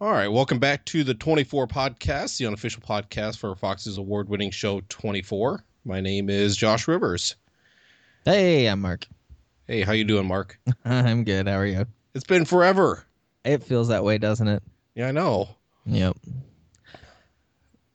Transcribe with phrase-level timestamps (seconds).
[0.00, 4.82] All right, welcome back to the 24 podcast, the unofficial podcast for Fox's award-winning show
[4.88, 5.64] 24.
[5.84, 7.36] My name is Josh Rivers.
[8.24, 9.06] Hey, I'm Mark.
[9.66, 10.58] Hey, how you doing, Mark?
[10.84, 11.48] I'm good.
[11.48, 11.86] How are you?
[12.14, 13.04] It's been forever.
[13.44, 14.62] It feels that way, doesn't it?
[14.94, 15.48] Yeah, I know.
[15.86, 16.16] Yep.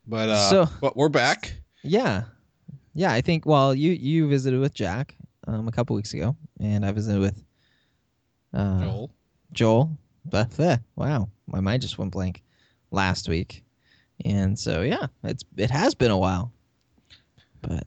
[0.07, 1.53] But uh So- but we're back.
[1.83, 2.23] Yeah.
[2.93, 5.15] Yeah, I think well, you you visited with Jack
[5.47, 7.43] um a couple weeks ago and I visited with
[8.53, 9.11] uh Joel.
[9.51, 9.97] Joel.
[10.25, 12.43] But eh, wow, my mind just went blank
[12.91, 13.63] last week.
[14.23, 16.51] And so yeah, it's it has been a while.
[17.61, 17.83] But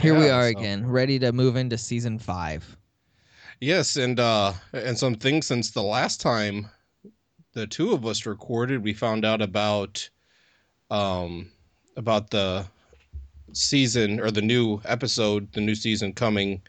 [0.00, 2.76] here we are so- again, ready to move into season 5.
[3.60, 6.68] Yes, and uh and some things since the last time
[7.52, 10.08] the two of us recorded, we found out about
[10.90, 11.50] um
[11.96, 12.64] about the
[13.52, 16.62] season or the new episode, the new season coming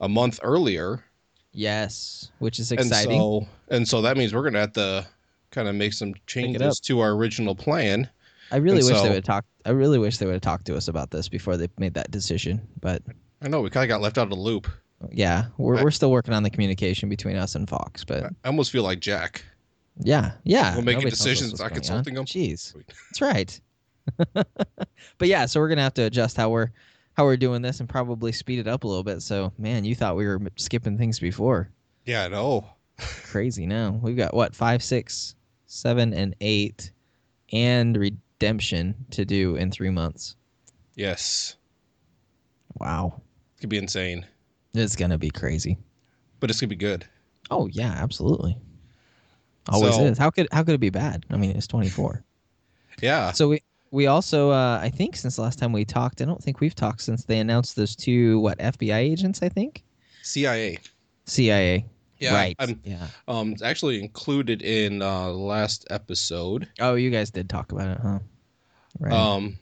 [0.00, 1.04] a month earlier.
[1.52, 3.12] Yes, which is exciting.
[3.12, 5.06] And so, and so that means we're gonna have to
[5.50, 8.08] kind of make some changes to our original plan.
[8.50, 10.42] I really and wish so- they would have talked I really wish they would have
[10.42, 13.02] talked to us about this before they made that decision, but
[13.42, 14.66] I know we kind of got left out of the loop.
[15.10, 18.48] Yeah, we're I- we're still working on the communication between us and Fox, but I
[18.48, 19.44] almost feel like Jack.
[20.00, 20.74] yeah, yeah.
[20.76, 21.74] We're making nobody tells us decisions, not going on.
[21.74, 22.24] consulting 'em.
[22.24, 22.74] Jeez,
[23.10, 23.60] that's right.
[24.34, 26.70] but yeah, so we're gonna have to adjust how we're
[27.14, 29.22] how we're doing this and probably speed it up a little bit.
[29.22, 31.70] So man, you thought we were skipping things before?
[32.06, 32.66] Yeah, I know.
[32.98, 33.66] Crazy.
[33.66, 35.34] Now we've got what five, six,
[35.66, 36.90] seven, and eight,
[37.52, 40.36] and redemption to do in three months.
[40.94, 41.56] Yes,
[42.78, 43.20] Wow,
[43.56, 44.26] it could be insane,
[44.74, 45.78] it's gonna be crazy.
[46.40, 47.06] but it's gonna be good.
[47.50, 48.56] Oh yeah, absolutely.
[49.68, 50.18] Always So- is.
[50.18, 51.24] How could how could it be bad?
[51.30, 52.24] I mean, it's twenty four.
[53.00, 56.24] Yeah, So we we also uh, I think since the last time we talked, I
[56.24, 59.40] don't think we've talked since they announced those two what FBI agents.
[59.42, 59.84] I think
[60.22, 60.78] CIA.
[61.26, 61.84] CIA.
[62.18, 62.56] Yeah, right.
[62.58, 63.06] I'm yeah.
[63.28, 66.68] um it's actually included in uh last episode.
[66.80, 68.18] Oh, you guys did talk about it, huh?
[68.98, 69.12] Right.
[69.12, 69.58] Um,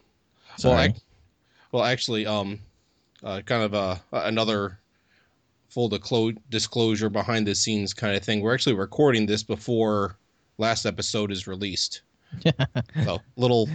[0.63, 0.85] well, Sorry.
[0.87, 1.03] ac-
[1.73, 2.59] well, actually, um,
[3.23, 4.79] uh, kind of uh, another
[5.69, 8.41] full disclo- disclosure behind the scenes kind of thing.
[8.41, 10.17] We're actually recording this before
[10.59, 12.03] last episode is released.
[13.05, 13.69] so little,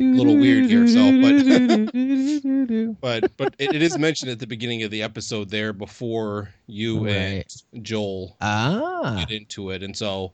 [0.00, 1.10] little weird here, so,
[3.00, 7.06] but but it, it is mentioned at the beginning of the episode there before you
[7.08, 7.44] and
[7.82, 9.16] Joel ah.
[9.18, 10.32] get into it, and so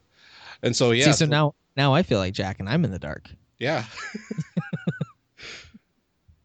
[0.63, 2.99] and so yeah, See, so now now I feel like Jack and I'm in the
[2.99, 3.29] dark.
[3.59, 3.85] yeah.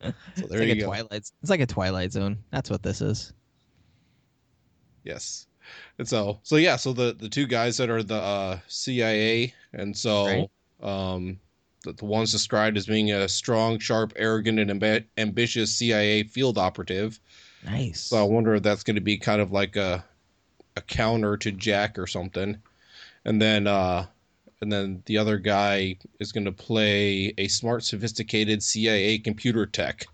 [0.02, 0.86] so It's like you a go.
[0.86, 1.12] Twilight.
[1.12, 2.38] It's like a Twilight Zone.
[2.50, 3.32] That's what this is.
[5.04, 5.46] Yes.
[5.98, 9.96] And so so yeah, so the the two guys that are the uh CIA and
[9.96, 10.50] so Right.
[10.82, 11.38] um
[11.82, 16.58] the, the ones described as being a strong, sharp, arrogant and amb- ambitious CIA field
[16.58, 17.20] operative.
[17.64, 18.00] Nice.
[18.00, 20.04] So I wonder if that's going to be kind of like a
[20.76, 22.58] a counter to Jack or something.
[23.24, 24.06] And then uh
[24.60, 30.04] and then the other guy is going to play a smart, sophisticated CIA computer tech.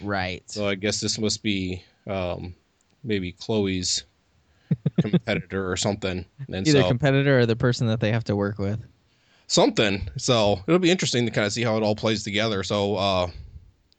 [0.00, 0.42] right.
[0.50, 2.54] So I guess this must be um,
[3.04, 4.04] maybe Chloe's
[5.00, 6.24] competitor or something.
[6.48, 8.80] And Either so competitor or the person that they have to work with.
[9.50, 10.08] Something.
[10.16, 12.62] So it'll be interesting to kind of see how it all plays together.
[12.62, 13.30] So uh,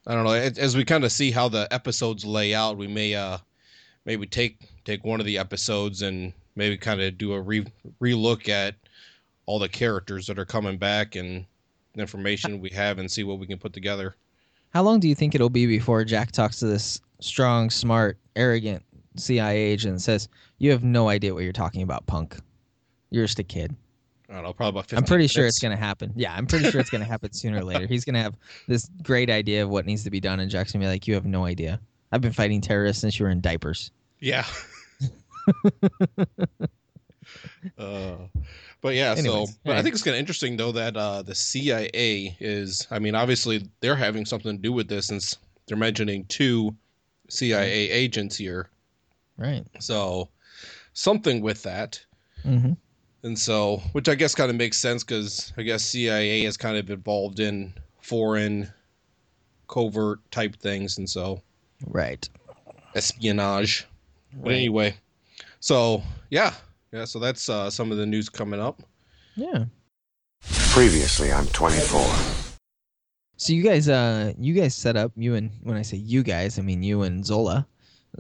[0.08, 0.32] I don't know.
[0.32, 3.38] As we kind of see how the episodes lay out, we may uh,
[4.06, 7.66] maybe take take one of the episodes and maybe kind of do a re
[8.02, 8.76] relook at
[9.46, 11.46] all the characters that are coming back and
[11.94, 14.16] the information we have and see what we can put together.
[14.70, 18.84] How long do you think it'll be before Jack talks to this strong, smart, arrogant
[19.18, 20.30] CIA agent and says,
[20.60, 22.38] "You have no idea what you're talking about, punk.
[23.10, 23.76] You're just a kid."
[24.32, 26.14] I don't know, probably about 15 I'm pretty sure it's going to happen.
[26.16, 27.86] Yeah, I'm pretty sure it's going to happen sooner or later.
[27.86, 30.72] He's going to have this great idea of what needs to be done, and Jack's
[30.72, 31.82] going to be like, "You have no idea.
[32.14, 34.46] I've been fighting terrorists since you were in diapers." Yeah.
[37.78, 38.16] uh,
[38.82, 41.36] but yeah, Anyways, so but I think it's kind of interesting though that uh, the
[41.36, 42.88] CIA is.
[42.90, 45.38] I mean, obviously they're having something to do with this since
[45.68, 46.74] they're mentioning two
[47.30, 48.70] CIA agents here.
[49.38, 49.66] Right.
[49.80, 50.30] So
[50.94, 52.00] something with that.
[52.44, 52.74] hmm
[53.24, 56.78] And so, which I guess kind of makes sense because I guess CIA is kind
[56.78, 58.72] of involved in foreign
[59.68, 61.42] covert type things, and so
[61.86, 62.28] Right.
[62.96, 63.88] espionage.
[64.34, 64.96] But anyway,
[65.60, 66.54] so yeah,
[66.92, 67.06] yeah.
[67.06, 68.82] So that's uh, some of the news coming up.
[69.36, 69.66] Yeah.
[70.72, 72.02] Previously on 24.
[73.38, 76.58] So you guys, uh, you guys set up you and when I say you guys,
[76.58, 77.66] I mean you and Joel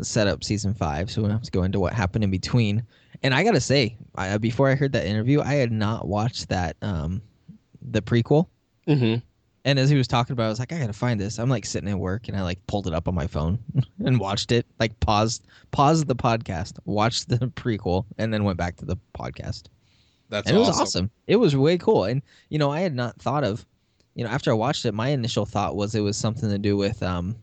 [0.02, 1.10] set up season five.
[1.12, 2.86] So we don't have to go into what happened in between.
[3.24, 6.76] And I gotta say, I, before I heard that interview, I had not watched that
[6.82, 7.22] um,
[7.82, 8.48] the prequel.
[8.88, 9.20] Mm-hmm.
[9.64, 11.38] And as he was talking about, it, I was like, I gotta find this.
[11.38, 13.60] I'm like sitting at work, and I like pulled it up on my phone
[14.06, 14.66] and watched it.
[14.80, 19.66] Like paused, paused the podcast, watched the prequel, and then went back to the podcast.
[20.30, 20.82] That's and it was awesome.
[20.82, 21.12] awesome.
[21.28, 22.06] It was way cool.
[22.06, 23.66] And you know, I had not thought of,
[24.16, 26.76] you know, after I watched it, my initial thought was it was something to do
[26.76, 27.36] with um,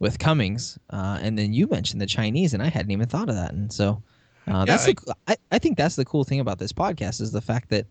[0.00, 0.78] with Cummings.
[0.90, 3.52] Uh, and then you mentioned the Chinese, and I hadn't even thought of that.
[3.52, 4.02] And so,
[4.48, 7.32] uh, that's I- the, I, I think that's the cool thing about this podcast is
[7.32, 7.86] the fact that,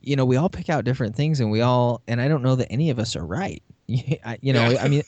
[0.00, 2.54] you know, we all pick out different things, and we all, and I don't know
[2.56, 3.62] that any of us are right.
[3.90, 4.82] I- you know, Yeah.
[4.82, 5.02] I mean,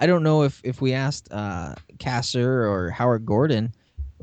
[0.00, 3.74] I don't know if if we asked uh, Kasser or Howard Gordon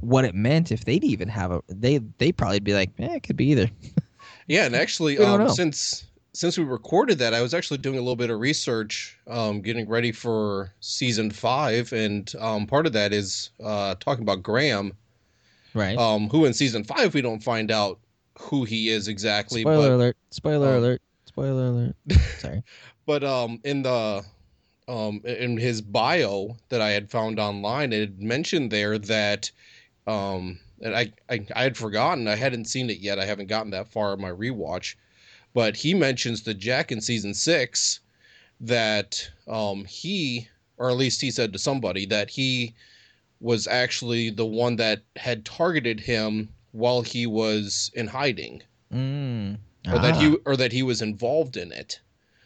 [0.02, 3.24] what it meant if they'd even have a they they probably be like eh, it
[3.24, 3.70] could be either
[4.48, 8.16] Yeah, and actually, um, since since we recorded that, I was actually doing a little
[8.16, 13.50] bit of research, um, getting ready for season five, and um, part of that is
[13.64, 14.94] uh, talking about Graham,
[15.78, 15.98] right.
[15.98, 18.00] Um, who in season five we don't find out
[18.40, 20.18] who he is exactly, spoiler but alert.
[20.32, 21.02] Spoiler um, alert.
[21.26, 21.96] Spoiler alert.
[22.40, 22.64] Sorry.
[23.06, 24.24] But um, in the
[24.88, 29.52] um, in his bio that I had found online, it had mentioned there that
[30.06, 33.72] um, and I, I I had forgotten, I hadn't seen it yet, I haven't gotten
[33.72, 34.96] that far in my rewatch,
[35.54, 38.00] but he mentions the Jack in season six
[38.60, 40.48] that um, he,
[40.78, 42.74] or at least he said to somebody that he
[43.40, 48.62] was actually the one that had targeted him while he was in hiding,
[48.94, 49.56] mm.
[49.88, 52.00] or that Ah, he or that he was involved in it.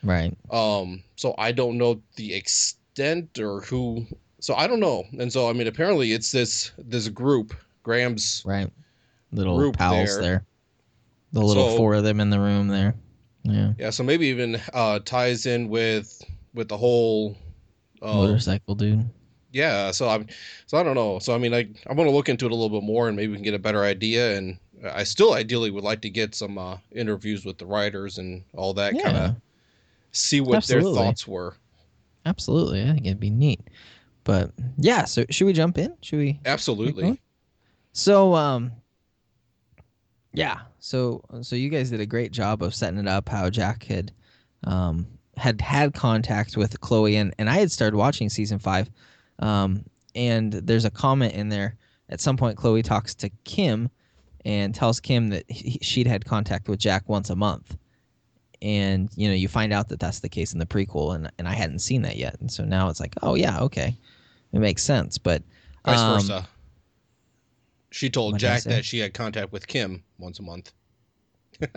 [0.04, 4.06] right Um, so I don't know the extent or who.
[4.40, 5.06] So I don't know.
[5.20, 7.54] And so I mean, apparently it's this this group,
[7.84, 8.42] Graham's.
[8.46, 8.72] right
[9.32, 10.22] little Group pals there.
[10.22, 10.46] there.
[11.32, 12.96] the little So- four of them in the room there
[13.44, 13.90] yeah Yeah.
[13.92, 16.22] So maybe even uh, ties in with
[16.54, 17.38] with the whole.
[18.02, 19.08] Um, motorcycle dude
[19.52, 19.92] yeah.
[19.92, 20.28] So I'm.
[20.66, 21.20] So I don't know.
[21.20, 23.30] So I mean, I I'm gonna look into it a little bit more and maybe
[23.30, 24.38] we can get a better idea.
[24.38, 24.58] And
[24.92, 28.74] I still ideally would like to get some uh, interviews with the writers and all
[28.74, 29.36] that kind of
[30.12, 30.94] see what Absolutely.
[30.94, 31.56] their thoughts were.
[32.26, 33.62] absolutely i think it'd be neat
[34.24, 37.20] but yeah so should we jump in should we Absolutely.
[37.94, 38.72] So um
[40.34, 43.84] yeah, so so you guys did a great job of setting it up how Jack
[43.84, 44.12] had
[44.66, 45.06] um
[45.38, 48.90] had had contact with Chloe and and I had started watching season 5
[49.42, 49.84] um
[50.16, 51.76] and there's a comment in there
[52.10, 53.90] at some point Chloe talks to Kim
[54.46, 57.78] and tells Kim that he, she'd had contact with Jack once a month.
[58.62, 61.48] And you know, you find out that that's the case in the prequel and and
[61.48, 62.40] I hadn't seen that yet.
[62.40, 63.96] And so now it's like, "Oh yeah, okay.
[64.54, 65.42] It makes sense." But
[65.84, 66.48] Vice um, versa.
[67.90, 70.72] She told Jack that she had contact with Kim once a month.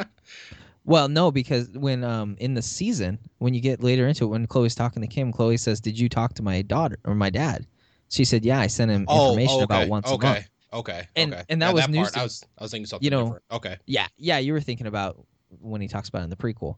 [0.85, 4.47] Well, no, because when um in the season, when you get later into it, when
[4.47, 7.67] Chloe's talking to Kim, Chloe says, "Did you talk to my daughter or my dad?"
[8.11, 9.65] She said, "Yeah, I sent him information okay.
[9.65, 10.27] about once okay.
[10.27, 11.09] a month." Okay.
[11.17, 11.43] And- okay.
[11.49, 12.15] and that Yeah, was that news part.
[12.15, 13.45] to- I was I was thinking something you know, different.
[13.53, 13.77] Okay.
[13.87, 15.25] Yeah, yeah, you were thinking about
[15.61, 16.77] when he talks about in the prequel.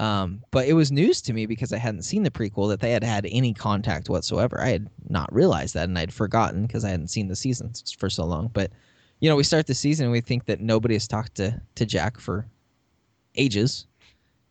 [0.00, 2.92] Um, but it was news to me because I hadn't seen the prequel that they
[2.92, 4.60] had had any contact whatsoever.
[4.62, 8.08] I had not realized that, and I'd forgotten because I hadn't seen the seasons for
[8.08, 8.48] so long.
[8.54, 8.70] But
[9.20, 11.84] you know, we start the season and we think that nobody has talked to to
[11.84, 12.46] Jack for
[13.36, 13.86] ages.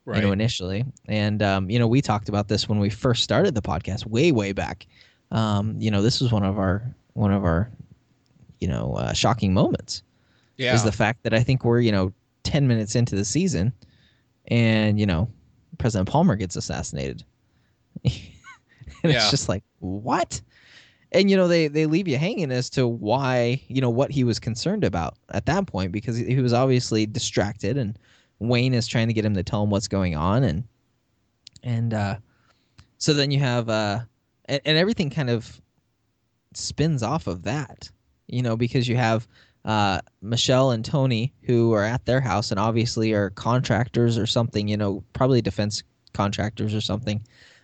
[0.04, 0.18] Right.
[0.18, 0.84] you know, initially.
[1.08, 4.32] And um, you know, we talked about this when we first started the podcast, way,
[4.32, 4.88] way back.
[5.30, 6.84] Um, you know, this was one of our
[7.14, 7.70] one of our,
[8.60, 10.02] you know, uh, shocking moments
[10.58, 10.74] yeah.
[10.74, 12.12] is the fact that I think we're you know
[12.44, 13.74] ten minutes into the season,
[14.48, 15.30] and you know,
[15.78, 17.24] President Palmer gets assassinated,
[18.04, 18.14] and
[19.04, 19.12] Yeah.
[19.12, 20.42] it's just like what.
[21.14, 24.24] And you know they, they leave you hanging as to why you know what he
[24.24, 28.00] was concerned about at that point because he he was obviously distracted and
[28.42, 30.64] Wayne is trying to get him to tell him what's going on and
[31.64, 32.16] and uh
[32.98, 34.00] so then you have uh
[34.46, 35.62] and, and everything kind of
[36.54, 37.90] spins off of that
[38.28, 39.28] you know because you have
[39.66, 44.68] uh Michelle and Tony who are at their house and obviously are contractors or something
[44.68, 45.84] you know probably defense
[46.14, 47.22] contractors or something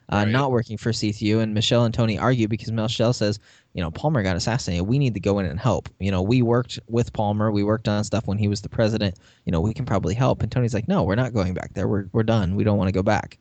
[0.09, 0.29] uh, Right.
[0.29, 3.39] not working for CTU and Michelle and Tony argue because Michelle says
[3.77, 4.87] you know Palmer got assassinated.
[4.87, 5.87] We need to go in and help.
[5.99, 7.51] You know we worked with Palmer.
[7.51, 9.19] We worked on stuff when he was the president.
[9.45, 10.41] You know we can probably help.
[10.41, 11.87] And Tony's like no we're not going back there.
[11.87, 12.55] We're, we're done.
[12.55, 13.37] We don't want to go back.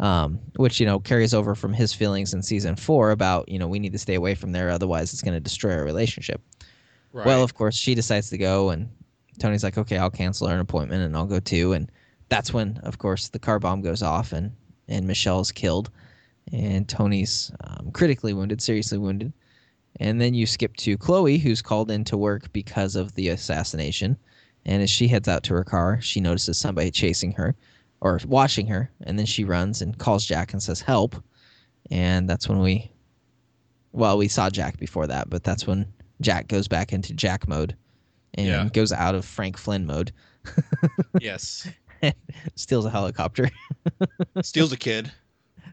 [0.00, 3.68] Um, which you know carries over from his feelings in season four about you know
[3.68, 6.40] we need to stay away from there otherwise it's going to destroy our relationship.
[7.12, 7.26] Right.
[7.26, 8.88] well of course she decides to go and
[9.38, 11.74] Tony's like okay I'll cancel an appointment and I'll go too.
[11.74, 11.92] And
[12.30, 14.50] that's when of course the car bomb goes off and
[14.88, 15.90] and Michelle's killed.
[16.52, 19.32] And Tony's um, critically wounded seriously wounded
[20.00, 24.16] and then you skip to Chloe, who's called into work because of the assassination.
[24.66, 27.54] And as she heads out to her car, she notices somebody chasing her
[28.00, 28.90] or watching her.
[29.02, 31.16] And then she runs and calls Jack and says, Help.
[31.90, 32.90] And that's when we,
[33.92, 35.86] well, we saw Jack before that, but that's when
[36.20, 37.76] Jack goes back into Jack mode
[38.34, 38.68] and Yeah.
[38.72, 40.10] goes out of Frank Flynn mode,
[41.20, 41.68] yes.
[42.56, 43.50] steals a helicopter.
[44.42, 45.10] Steals a kid.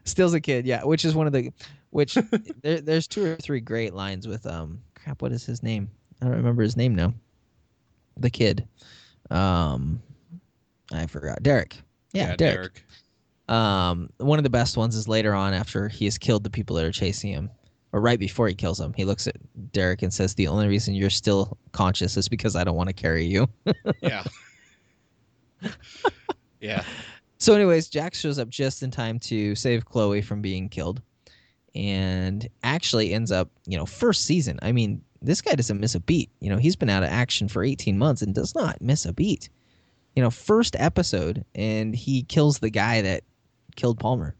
[0.04, 1.50] Steals a kid, yeah, which is one of the,
[1.92, 2.16] which
[2.62, 5.22] there, there's two or three great lines with um crap.
[5.22, 5.88] What is his name?
[6.20, 7.14] I don't remember his name now.
[8.16, 8.66] The kid,
[9.30, 10.02] um,
[10.92, 11.42] I forgot.
[11.42, 11.76] Derek.
[12.12, 12.84] Yeah, Derek.
[13.48, 16.76] Um, one of the best ones is later on after he has killed the people
[16.76, 17.50] that are chasing him,
[17.92, 18.92] or right before he kills them.
[18.94, 19.36] He looks at
[19.72, 22.94] Derek and says, "The only reason you're still conscious is because I don't want to
[22.94, 23.48] carry you."
[24.02, 24.24] yeah.
[26.60, 26.84] yeah.
[27.38, 31.02] So, anyways, Jack shows up just in time to save Chloe from being killed,
[31.74, 34.58] and actually ends up, you know, first season.
[34.62, 36.30] I mean, this guy doesn't miss a beat.
[36.40, 39.12] You know, he's been out of action for 18 months and does not miss a
[39.12, 39.48] beat.
[40.16, 43.24] You know, first episode, and he kills the guy that
[43.76, 44.34] killed Palmer.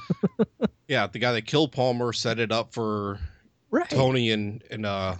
[0.88, 3.20] yeah, the guy that killed Palmer set it up for
[3.70, 3.88] right.
[3.88, 5.14] Tony and and uh,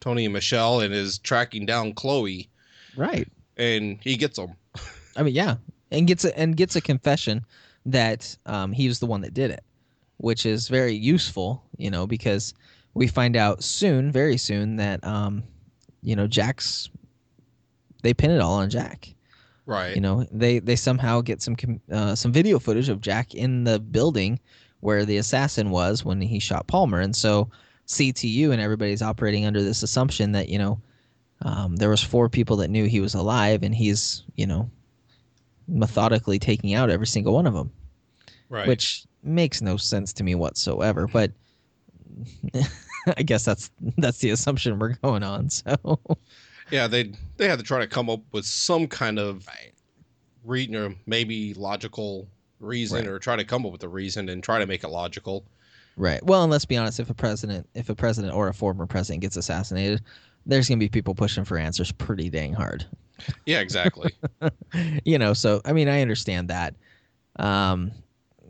[0.00, 2.48] Tony and Michelle, and is tracking down Chloe.
[2.96, 3.28] Right.
[3.56, 4.54] And he gets them.
[5.16, 5.56] I mean, yeah,
[5.90, 7.44] and gets a, and gets a confession
[7.86, 9.64] that um, he was the one that did it,
[10.18, 12.54] which is very useful, you know, because
[12.94, 15.42] we find out soon, very soon, that um,
[16.02, 16.90] you know Jack's.
[18.02, 19.12] They pin it all on Jack.
[19.66, 19.94] Right.
[19.94, 21.56] You know, they they somehow get some
[21.90, 24.38] uh, some video footage of Jack in the building
[24.80, 27.50] where the assassin was when he shot Palmer, and so
[27.86, 30.80] CTU and everybody's operating under this assumption that you know
[31.42, 34.70] um, there was four people that knew he was alive, and he's you know
[35.66, 37.70] methodically taking out every single one of them.
[38.48, 38.66] Right.
[38.66, 41.32] Which makes no sense to me whatsoever, but
[43.16, 45.50] I guess that's that's the assumption we're going on.
[45.50, 45.98] So
[46.70, 49.72] yeah, they they had to try to come up with some kind of right.
[50.44, 52.28] reason or maybe logical
[52.60, 53.08] reason, right.
[53.08, 55.44] or try to come up with a reason and try to make it logical.
[55.96, 56.24] Right.
[56.24, 59.22] Well, and let's be honest, if a president, if a president or a former president
[59.22, 60.00] gets assassinated,
[60.46, 62.86] there's going to be people pushing for answers pretty dang hard.
[63.46, 64.12] Yeah, exactly.
[65.04, 66.74] you know, so I mean, I understand that.
[67.36, 67.90] Um,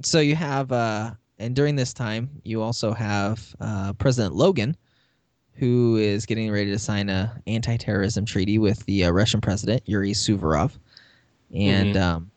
[0.03, 4.77] so you have uh, and during this time, you also have uh, President Logan,
[5.55, 10.13] who is getting ready to sign a anti-terrorism treaty with the uh, Russian president Yuri
[10.13, 10.73] Suvorov,
[11.55, 12.03] and mm-hmm.
[12.03, 12.31] um,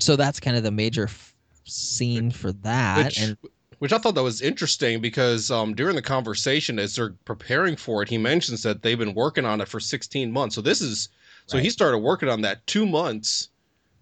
[0.00, 3.06] so that's kind of the major f- scene for that.
[3.06, 3.36] Which, and
[3.78, 8.02] which I thought that was interesting because um, during the conversation, as they're preparing for
[8.02, 10.54] it, he mentions that they've been working on it for 16 months.
[10.54, 11.08] So this is
[11.46, 11.64] so right.
[11.64, 13.48] he started working on that two months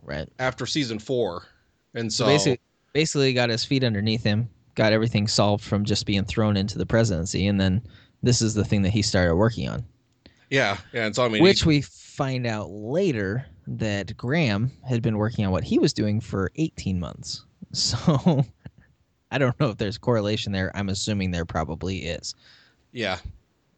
[0.03, 1.47] right after season four,
[1.95, 2.61] and so, so basically
[2.93, 6.87] basically got his feet underneath him, got everything solved from just being thrown into the
[6.87, 7.83] presidency, and then
[8.23, 9.85] this is the thing that he started working on.
[10.51, 15.01] Yeah, yeah, and so I mean, which he, we find out later that Graham had
[15.03, 17.45] been working on what he was doing for 18 months.
[17.73, 18.45] So
[19.31, 20.73] I don't know if there's correlation there.
[20.75, 22.35] I'm assuming there probably is.
[22.91, 23.19] Yeah.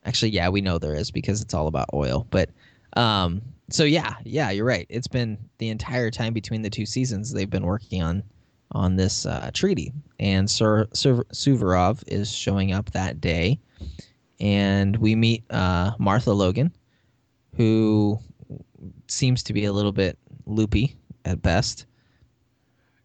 [0.07, 2.27] Actually, yeah, we know there is because it's all about oil.
[2.31, 2.49] But
[2.97, 4.87] um so yeah, yeah, you're right.
[4.91, 8.23] It's been the entire time between the two seasons they've been working on
[8.73, 9.93] on this uh, treaty.
[10.21, 13.59] And Sir, Sir Suvorov is showing up that day,
[14.41, 16.73] and we meet uh, Martha Logan,
[17.57, 18.19] who
[19.09, 21.87] seems to be a little bit loopy at best.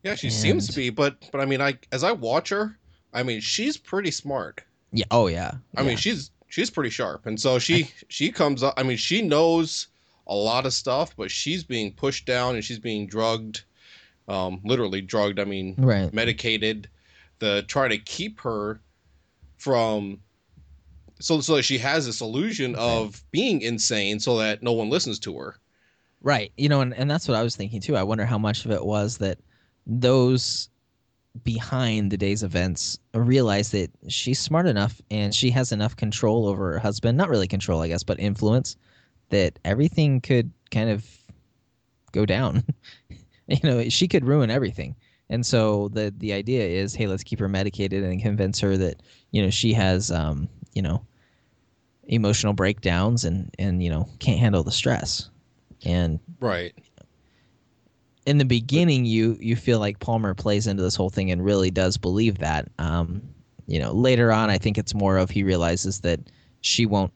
[0.03, 0.35] Yeah, she and...
[0.35, 2.77] seems to be, but but I mean, I as I watch her,
[3.13, 4.63] I mean, she's pretty smart.
[4.91, 5.05] Yeah.
[5.11, 5.51] Oh yeah.
[5.75, 5.87] I yeah.
[5.87, 8.73] mean, she's she's pretty sharp, and so she she comes up.
[8.77, 9.87] I mean, she knows
[10.27, 13.63] a lot of stuff, but she's being pushed down and she's being drugged
[14.27, 15.39] um, literally drugged.
[15.39, 16.13] I mean, right.
[16.13, 16.89] medicated.
[17.39, 18.79] The try to keep her
[19.57, 20.19] from
[21.19, 22.81] so so she has this illusion right.
[22.81, 25.55] of being insane so that no one listens to her.
[26.21, 26.51] Right.
[26.57, 27.95] You know, and, and that's what I was thinking too.
[27.95, 29.37] I wonder how much of it was that
[29.85, 30.69] those
[31.43, 36.73] behind the day's events realize that she's smart enough and she has enough control over
[36.73, 37.17] her husband.
[37.17, 38.77] Not really control, I guess, but influence
[39.29, 41.05] that everything could kind of
[42.11, 42.63] go down.
[43.49, 44.93] You know she could ruin everything.
[45.29, 49.01] And so the the idea is hey let's keep her medicated and convince her that
[49.31, 51.05] you know she has um you know
[52.09, 55.29] emotional breakdowns and and you know can't handle the stress.
[55.85, 56.73] And right
[58.27, 61.71] in the beginning you you feel like palmer plays into this whole thing and really
[61.71, 63.21] does believe that um
[63.65, 66.19] you know later on i think it's more of he realizes that
[66.61, 67.13] she won't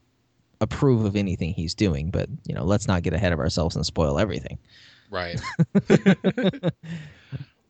[0.61, 3.85] approve of anything he's doing but you know let's not get ahead of ourselves and
[3.85, 4.57] spoil everything
[5.11, 5.39] Right.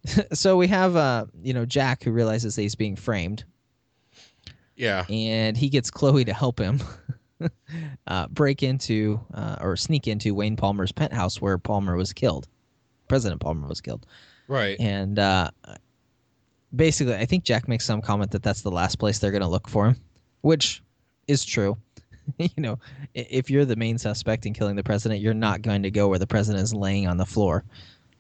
[0.32, 3.44] so we have uh, you know, Jack who realizes that he's being framed.
[4.76, 5.06] Yeah.
[5.10, 6.82] And he gets Chloe to help him
[8.08, 12.48] uh, break into uh, or sneak into Wayne Palmer's penthouse where Palmer was killed.
[13.12, 14.06] President Palmer was killed.
[14.48, 14.80] Right.
[14.80, 15.52] And uh,
[16.74, 19.50] basically, I think Jack makes some comment that that's the last place they're going to
[19.50, 19.98] look for him,
[20.40, 20.82] which
[21.28, 21.76] is true.
[22.38, 22.80] you know,
[23.14, 26.20] if you're the main suspect in killing the president, you're not going to go where
[26.20, 27.66] the president is laying on the floor.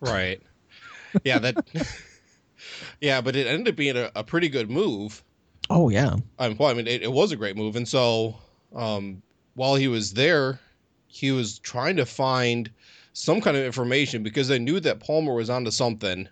[0.01, 0.41] Right.
[1.23, 1.65] Yeah, that.
[2.99, 5.23] yeah, but it ended up being a, a pretty good move.
[5.69, 6.17] Oh yeah.
[6.37, 8.35] Um, well, I mean, it, it was a great move, and so
[8.75, 9.21] um,
[9.53, 10.59] while he was there,
[11.07, 12.69] he was trying to find
[13.13, 16.27] some kind of information because they knew that Palmer was onto something.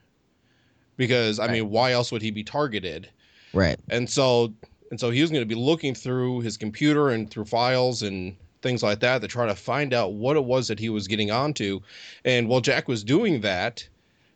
[0.98, 1.53] Because I Right.
[1.53, 3.09] mean, why else would he be targeted?
[3.53, 3.79] Right.
[3.89, 4.53] And so
[4.91, 8.36] and so he was going to be looking through his computer and through files and
[8.62, 11.29] things like that to try to find out what it was that he was getting
[11.31, 11.79] onto.
[12.25, 13.88] And while Jack was doing that,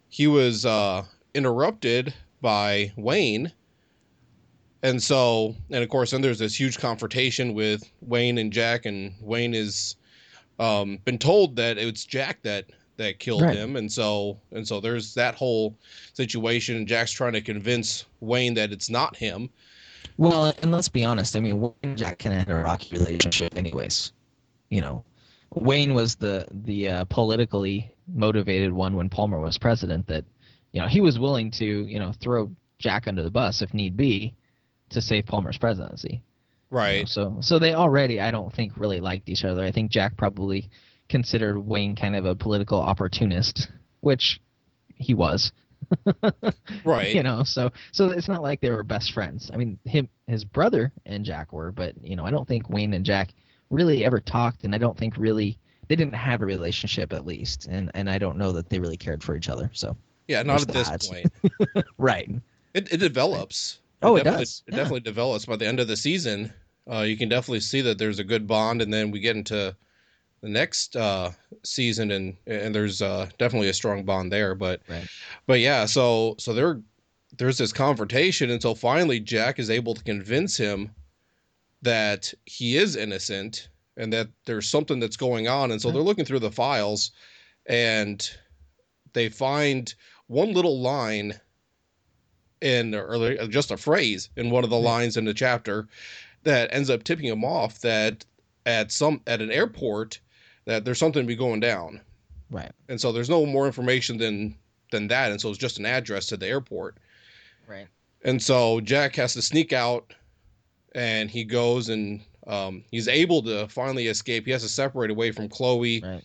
[0.09, 3.51] he was uh, interrupted by Wayne.
[4.83, 9.13] And so, and of course, then there's this huge confrontation with Wayne and Jack, and
[9.21, 9.95] Wayne is
[10.59, 12.65] um, been told that it's Jack that
[12.97, 13.55] that killed Right.
[13.55, 15.75] him, and so and so there's that whole
[16.13, 16.85] situation.
[16.85, 19.49] Jack's trying to convince Wayne that it's not him.
[20.17, 21.35] Well, and let's be honest.
[21.35, 24.11] I mean, Wayne and Jack kind of had a rocky relationship, anyways.
[24.69, 25.03] You know,
[25.55, 30.05] Wayne was the the uh, politically motivated one when Palmer was president.
[30.07, 30.25] That
[30.71, 33.97] you know he was willing to you know throw Jack under the bus if need
[33.97, 34.35] be
[34.89, 36.21] to save Palmer's presidency.
[36.81, 37.01] You know.
[37.01, 37.07] Right.
[37.07, 39.63] So so they already I don't think really liked each other.
[39.63, 40.69] I think Jack probably
[41.09, 43.69] considered Wayne kind of a political opportunist,
[44.01, 44.41] which
[44.95, 45.51] he was.
[46.85, 47.13] Right.
[47.15, 49.49] You know, so so it's not like they were best friends.
[49.53, 52.93] I mean, him his brother and Jack were, but you know, I don't think Wayne
[52.93, 53.33] and Jack
[53.69, 57.67] really ever talked, and I don't think really they didn't have a relationship at least,
[57.67, 59.69] and and I don't know that they really cared for each other.
[59.73, 59.95] So
[60.27, 61.31] Yeah, not at this point.
[61.97, 62.29] right,
[62.73, 63.79] It, it develops.
[64.01, 64.63] Oh, it definitely, does.
[64.67, 64.77] It Yeah.
[64.77, 65.45] definitely develops.
[65.45, 66.53] By the end of the season,
[66.91, 69.75] uh, you can definitely see that there's a good bond, and then we get into
[70.41, 71.31] the next uh,
[71.63, 74.55] season, and and there's uh, definitely a strong bond there.
[74.55, 75.07] But Right.
[75.45, 76.81] but yeah, so so there
[77.37, 80.91] there's this confrontation until finally Jack is able to convince him
[81.81, 85.93] that he is innocent and that there's something that's going on, and so Right.
[85.93, 87.11] they're looking through the files,
[87.67, 88.29] and
[89.13, 89.93] they find
[90.27, 91.39] one little line
[92.61, 95.87] in or just a phrase in one of the lines in the chapter
[96.43, 98.25] that ends up tipping him off that
[98.65, 100.19] at some at an airport
[100.65, 102.01] that there's something to be going down.
[102.51, 104.55] Right, and so there's no more information than
[104.91, 105.31] than that.
[105.31, 106.97] And so it's just an address to the airport.
[107.67, 107.87] Right,
[108.23, 110.13] and so jack has to sneak out
[110.95, 114.45] and he goes and um, he's able to finally escape.
[114.45, 116.01] He has to separate away from chloe.
[116.01, 116.23] Right.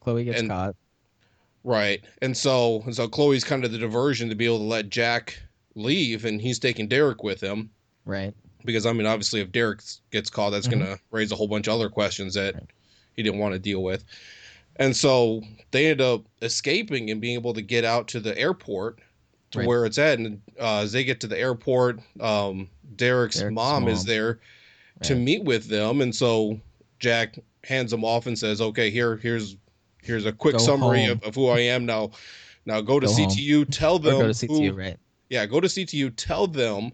[0.00, 0.74] Chloe gets And- caught.
[1.64, 2.02] Right.
[2.22, 5.38] And so and so Chloe's kind of the diversion to be able to let Jack
[5.74, 7.70] leave and he's taking Derek with him.
[8.04, 10.70] Right, because I mean obviously if Derek gets caught that's Mhm.
[10.72, 12.64] going to raise a whole bunch of other questions that Right.
[13.16, 14.04] he didn't want to deal with.
[14.76, 15.42] And so
[15.72, 18.98] they end up escaping and being able to get out to the airport
[19.50, 19.68] to Right.
[19.68, 23.88] where it's at and uh, as they get to the airport um, Derek's, Derek's mom,
[23.88, 24.06] is mom.
[24.06, 24.38] there
[25.02, 26.60] to meet with them and so
[27.00, 29.56] Jack hands them off and says okay here here's
[30.02, 32.10] here's a quick Go summary of, of who I am now
[32.66, 33.28] now go to Go home.
[33.30, 34.70] CTU tell or them go to CTU.
[34.70, 34.96] who, right,
[35.30, 36.92] yeah go to CTU tell them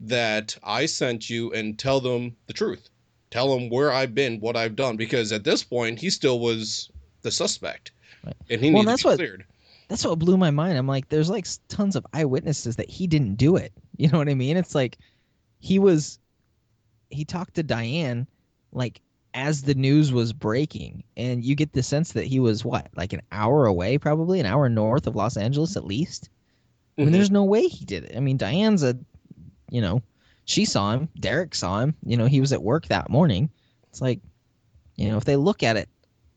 [0.00, 2.88] that I sent you and tell them the truth
[3.30, 6.90] tell them where I've been what I've done because at this point he still was
[7.22, 7.90] the suspect
[8.24, 8.36] Right.
[8.50, 9.44] and he Well, needs that's to be what- cleared
[9.88, 10.78] that's what blew my mind.
[10.78, 13.70] I'm like, there's like tons of eyewitnesses that he didn't do it.
[13.98, 14.56] You know what I mean?
[14.56, 14.96] It's like
[15.60, 16.18] he was
[17.10, 18.26] he talked to Diane
[18.72, 19.00] like
[19.34, 23.12] as the news was breaking and you get the sense that he was what like
[23.12, 26.28] an hour away probably an hour north of los angeles at least
[26.96, 27.12] i mean Mhm.
[27.12, 28.96] there's no way he did it i mean diane's a
[29.70, 30.02] you know
[30.44, 33.50] she saw him derek saw him you know he was at work that morning.
[33.90, 34.20] It's like
[34.96, 35.88] you know if they look at it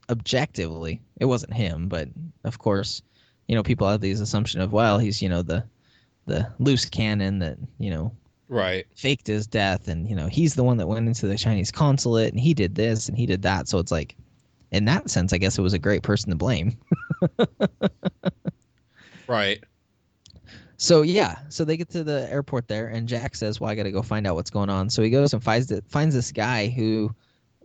[0.09, 2.07] objectively it wasn't him but
[2.43, 3.01] of course
[3.47, 5.63] you know people have these assumption of well he's you know the
[6.27, 8.11] the loose cannon that you know
[8.47, 8.85] right.
[8.95, 12.31] faked his death and you know he's the one that went into the chinese consulate
[12.31, 13.67] and he did this and he did that.
[13.67, 14.15] So it's like
[14.71, 16.77] in that sense i guess it was a great person to blame.
[19.27, 19.61] Right
[20.77, 23.91] so yeah so they get to the airport there and jack says well i gotta
[23.91, 24.89] go find out what's going on.
[24.89, 27.13] So he goes and finds it finds this guy who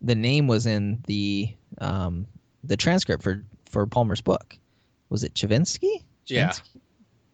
[0.00, 2.26] the name was in the um
[2.64, 4.56] the transcript for for palmer's book.
[5.10, 6.02] Was it chavinsky?
[6.26, 6.52] Yeah.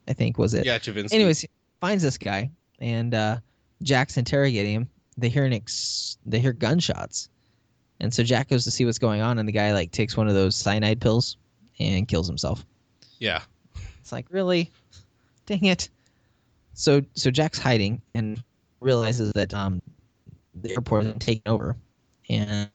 [0.09, 0.67] I think was it.
[0.67, 1.13] Yeah Chavinsky.
[1.13, 1.47] Anyways
[1.81, 3.39] finds this guy and uh
[3.83, 4.89] jack's interrogating him.
[5.17, 7.29] They hear an ex- they hear gunshots.
[8.01, 10.29] And so jack goes to see what's going on and the guy like takes one
[10.29, 11.37] of those cyanide pills
[11.79, 12.65] and kills himself.
[13.19, 13.43] Yeah.
[14.01, 14.71] It's like really
[15.49, 15.89] dang it.
[16.75, 18.43] So so jack's hiding and
[18.81, 19.83] realizes that um
[20.55, 21.77] the airport has been taken over.
[22.29, 22.71] And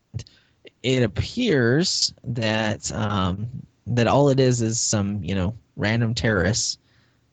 [0.82, 3.48] it appears that um
[3.88, 6.80] that all it is is some you know random terrorists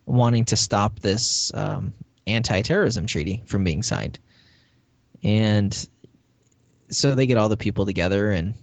[0.07, 1.93] wanting to stop this um,
[2.27, 4.19] anti-terrorism treaty from being signed.
[5.23, 5.89] And
[6.91, 8.55] so they get all the people together and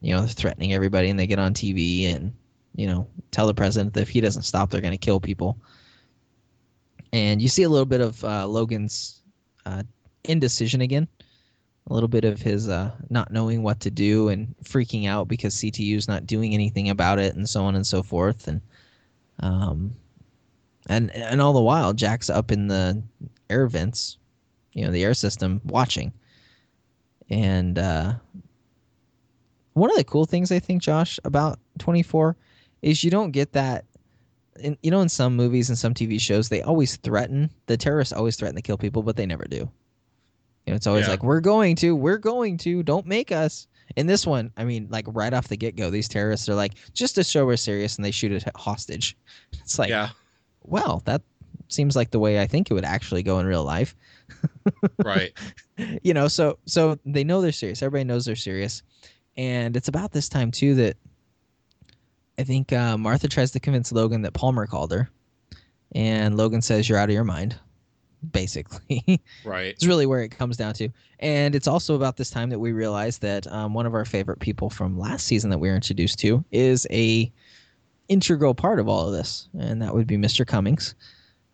[0.00, 2.32] you know they're threatening everybody and they get on tv and
[2.74, 5.56] you know tell the president that if he doesn't stop they're going to kill people
[7.16, 9.22] and you see a little bit of uh, logan's
[9.64, 9.82] uh,
[10.24, 11.08] indecision again
[11.88, 15.54] a little bit of his uh, not knowing what to do and freaking out because
[15.54, 18.60] CTU's not doing anything about it, and so on and so forth, and
[19.40, 19.94] um,
[20.88, 23.00] and and all the while Jack's up in the
[23.50, 24.18] air vents,
[24.72, 26.12] you know, the air system watching,
[27.30, 28.14] and uh,
[29.74, 32.36] one of the cool things I think, Josh, about 24
[32.82, 33.84] is you don't get that.
[34.60, 38.12] In, you know, in some movies and some TV shows, they always threaten the terrorists
[38.12, 39.56] always threaten to kill people, but they never do.
[40.66, 41.10] You know, it's always Yeah.
[41.12, 43.66] like, "We're going to, we're going to, don't make us."
[43.96, 46.74] In this one, I mean, like right off the get go, these terrorists are like,
[46.92, 49.16] just to show we're serious, and they shoot a hostage.
[49.60, 50.10] It's like, yeah,
[50.62, 51.22] well, that
[51.68, 53.96] seems like the way I think it would actually go in real life
[55.04, 55.32] right.
[56.02, 58.82] you know so so they know they're serious everybody knows they're serious
[59.36, 60.96] and it's about this time too that
[62.38, 65.08] i think uh, martha tries to convince logan that palmer called her
[65.92, 67.56] and logan says you're out of your mind
[68.32, 69.66] basically Right.
[69.66, 70.88] it's really where it comes down to
[71.20, 74.40] and it's also about this time that we realize that um, one of our favorite
[74.40, 77.30] people from last season that we were introduced to is a
[78.08, 80.94] integral part of all of this and that would be mr cummings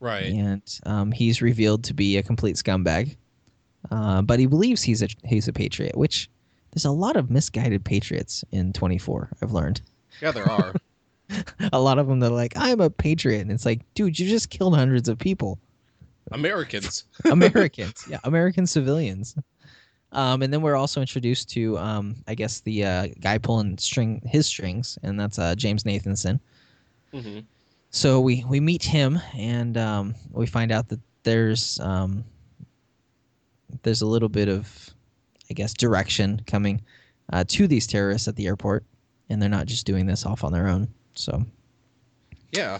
[0.01, 0.33] Right.
[0.33, 3.14] and um, he's revealed to be a complete scumbag.
[3.92, 6.29] Uh, but he believes he's a he's a patriot, which
[6.73, 9.29] there's a lot of misguided patriots in 24.
[9.40, 9.81] I've learned
[10.22, 10.74] Yeah, there are.
[11.72, 14.28] a lot of them that are like, "I'm a patriot," and it's like, dude, you
[14.28, 15.58] just killed hundreds of people,
[16.30, 17.04] Americans.
[17.24, 19.35] Americans, yeah, American civilians.
[20.12, 24.22] Um, and then we're also introduced to, um, I guess, the uh, guy pulling string
[24.24, 26.38] his strings, and that's uh, James Nathanson.
[27.12, 27.40] hmm
[27.94, 32.24] so we we meet him and um, we find out that there's um,
[33.82, 34.90] there's a little bit of
[35.50, 36.80] I guess direction coming
[37.32, 38.85] uh, to these terrorists at the airport,
[39.30, 40.88] and they're not just doing this off on their own.
[41.14, 41.44] So
[42.52, 42.78] Yeah.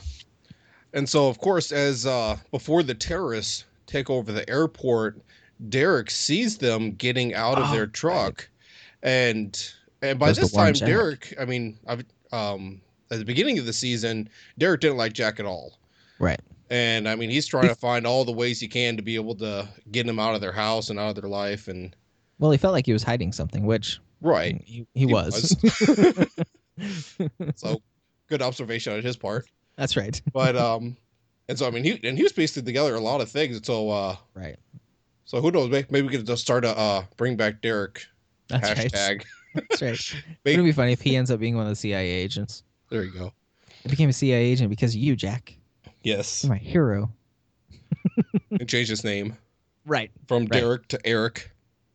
[0.95, 5.23] And so, of course, as uh, before the terrorists take over the airport,
[5.71, 7.93] Derek sees them getting out of Oh, their right.
[7.95, 8.49] truck,
[9.03, 10.89] and and by this time, Jack.
[10.89, 11.35] Derek.
[11.41, 14.29] I mean, I've, um, at the beginning of the season,
[14.59, 15.79] Derek didn't like Jack at all,
[16.19, 19.15] right, and I mean, he's trying to find all the ways he can to be
[19.15, 21.95] able to get them out of their house and out of their life, and
[22.39, 24.61] well, he felt like he was hiding something, which right.
[24.65, 25.57] he, he, was.
[27.57, 27.81] so,
[28.29, 29.47] good observation on his part.
[29.77, 30.21] That's right.
[30.33, 30.97] But um,
[31.49, 33.61] and so I mean, he and he was piecing together a lot of things.
[33.65, 34.57] So uh, Right.
[35.25, 35.71] So who knows?
[35.71, 38.05] Maybe, maybe we could just start a uh, bring back Derek
[38.49, 38.93] That's right.
[38.93, 39.25] hashtag.
[39.55, 40.23] That's right.
[40.45, 42.63] Maybe- It'd be funny if he ends up being one of the CIA agents.
[42.91, 43.33] There you go.
[43.85, 45.57] I became a CIA agent because of you, Jack.
[46.03, 47.11] Yes, You're my hero.
[48.51, 49.37] and change his name
[49.87, 50.11] Right.
[50.27, 50.53] from Right.
[50.61, 51.51] Derek to Eric.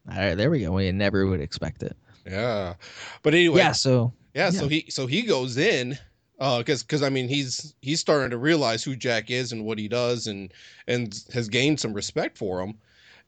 [0.09, 0.71] All right, there we go.
[0.71, 1.95] We never would expect it.
[2.29, 2.75] Yeah,
[3.23, 3.71] but anyway, yeah.
[3.71, 4.49] So yeah.
[4.49, 5.97] So he so he goes in,
[6.39, 9.79] uh, because because I mean he's he's starting to realize who Jack is and what
[9.79, 10.53] he does and
[10.87, 12.75] and has gained some respect for him.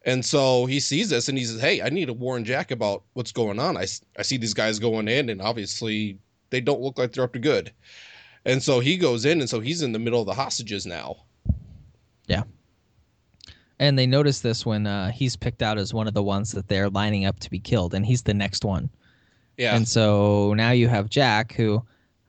[0.05, 3.03] And so he sees this and he says, "Hey, I need to warn Jack about
[3.13, 3.77] what's going on.
[3.77, 3.85] I,
[4.17, 6.17] I see these guys going in, and obviously
[6.49, 7.71] they don't look like they're up to good."
[8.45, 11.17] And so he goes in, and so he's in the middle of the hostages now.
[13.79, 16.67] And they notice this when uh, he's picked out as one of the ones that
[16.67, 18.89] they're lining up to be killed, and he's the next one.
[19.57, 21.83] Yeah, And so now you have Jack, who,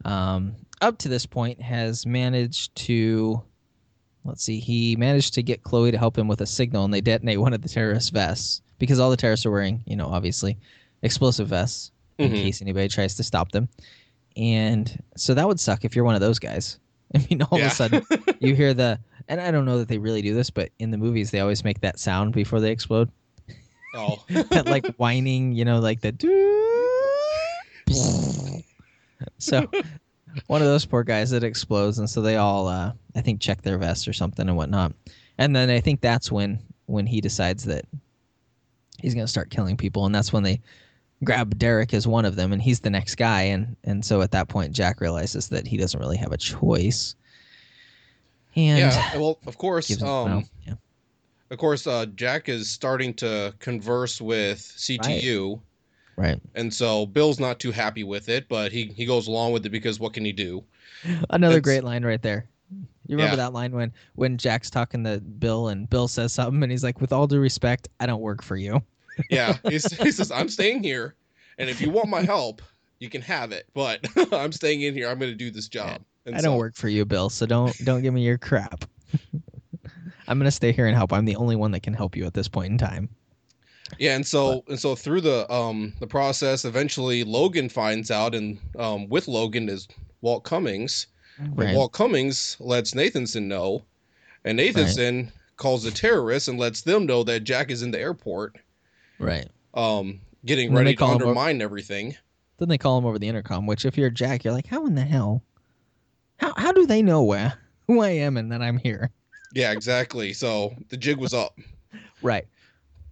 [0.05, 3.41] um, up to this point, has managed to,
[4.25, 7.01] let's see, he managed to get Chloe to help him with a signal, and they
[7.01, 10.57] detonate one of the terrorist vests because all the terrorists are wearing, you know, obviously,
[11.03, 12.43] explosive vests in Mhm.
[12.43, 13.69] case anybody tries to stop them.
[14.37, 16.79] And so that would suck if you're one of those guys.
[17.15, 17.67] I mean, all Yeah.
[17.67, 18.03] of a sudden
[18.41, 18.99] you hear the,
[19.31, 21.62] and I don't know that they really do this, but in the movies they always
[21.62, 23.11] make that sound before they explode.
[23.95, 26.27] oh, that like whining, you know, like the doo.
[29.38, 29.71] so
[30.49, 33.62] one of those poor guys that explodes, and so they all, uh, I think, check
[33.62, 34.93] their vests or something and whatnot,
[35.38, 37.85] and then I think that's when when he decides that
[38.99, 40.61] he's gonna start killing people, and that's when they
[41.23, 44.33] grab Derek as one of them, and he's the next guy, and and so at
[44.33, 47.14] that point Jack realizes that he doesn't really have a choice,
[48.57, 49.17] and yeah.
[49.17, 50.75] Well, of course, um, yeah.
[51.51, 55.61] of course, uh, Jack is starting to converse with CTU,
[56.17, 56.41] right.
[56.55, 59.71] and so Bill's not too happy with it, but he he goes along with it
[59.71, 60.65] because what can he do?
[61.31, 62.47] Another That's- great line right there.
[63.07, 63.47] You remember Yeah.
[63.47, 67.01] that line when when Jack's talking to Bill and Bill says something and he's like,
[67.01, 68.83] "With all due respect, I don't work for you."
[69.29, 71.17] Yeah, he says, "I'm staying here,
[71.59, 72.63] and if you want my help,
[73.01, 75.09] you can have it, but I'm staying in here.
[75.09, 77.31] I'm going to do this job." And I don't so- work for you, Bill.
[77.31, 78.85] So don't don't give me your crap.
[80.29, 81.13] I'm gonna stay here and help.
[81.13, 83.09] I'm the only one that can help you at this point in time.
[83.99, 88.59] Yeah, and so and so through the um the process, eventually Logan finds out, and
[88.79, 89.89] um with Logan is
[90.21, 91.07] Walt Cummings.
[91.39, 91.75] And Right.
[91.75, 93.83] Walt Cummings lets Nathanson know,
[94.45, 98.57] and Nathanson calls the terrorists and lets them know that Jack is in the airport.
[99.19, 99.49] Right.
[99.75, 102.17] um, getting ready to call him over- undermine everything.
[102.59, 103.67] Then they call him over the intercom.
[103.67, 105.43] Which, if you're Jack, you're like, how in the hell?
[106.40, 107.55] How how do they know where
[107.87, 109.11] who I am and that I'm here?
[109.55, 110.33] Yeah, exactly.
[110.33, 111.59] So the jig was up.
[112.22, 112.46] Right.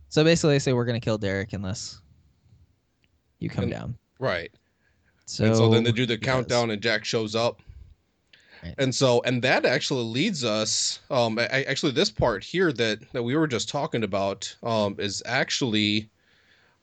[0.08, 2.00] So basically, they say we're gonna kill Derek unless
[3.38, 3.98] you come And- down.
[4.18, 4.50] Right.
[5.26, 6.26] So, and so then they do the he does.
[6.26, 7.60] countdown and Jack shows up.
[8.62, 8.74] Right.
[8.78, 13.22] And so and that actually leads us um I, actually this part here that that
[13.22, 16.08] we were just talking about um is actually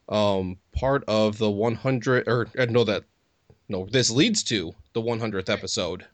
[0.07, 3.03] um part of the 100 or uh, no that
[3.67, 6.05] no this leads to the 100th episode.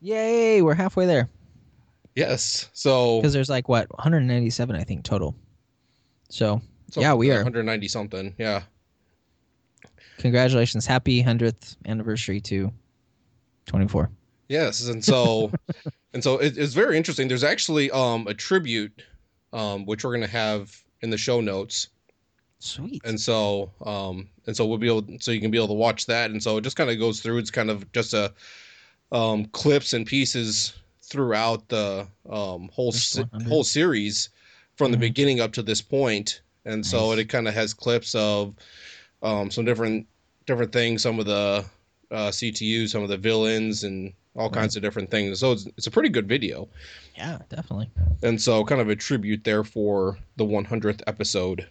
[0.00, 0.62] Yay!
[0.62, 1.28] We're halfway there
[2.14, 2.68] Yes.
[2.72, 5.34] So because there's like what 197, I think, total.
[6.28, 6.60] So
[6.96, 7.36] yeah, we are.
[7.36, 8.34] 190 something.
[8.38, 8.62] Yeah.
[10.18, 12.72] congratulations, happy 100th anniversary to
[13.66, 14.10] 24.
[14.48, 15.52] Yes, and so
[16.12, 17.28] and so it, it's very interesting.
[17.28, 19.02] There's actually um a tribute
[19.52, 21.88] um which we're gonna have in the show notes,
[22.58, 23.02] Sweet.
[23.04, 26.06] and so um and so we'll be able so you can be able to watch
[26.06, 27.38] that, and so it just kind of goes through.
[27.38, 28.34] It's kind of just a
[29.12, 34.28] um clips and pieces throughout the um whole se- whole series
[34.76, 35.00] from the Mhm.
[35.00, 37.18] beginning up to this point, and so Nice.
[37.20, 38.54] it kind of has clips of
[39.22, 40.06] um some different
[40.46, 41.64] different things, some of the
[42.10, 44.54] uh, CTU, some of the villains, and all Right.
[44.54, 45.38] kinds of different things.
[45.38, 46.68] So it's, it's a pretty good video.
[47.16, 47.88] yeah, definitely.
[48.22, 51.68] And so, kind of a tribute there for the 100th episode.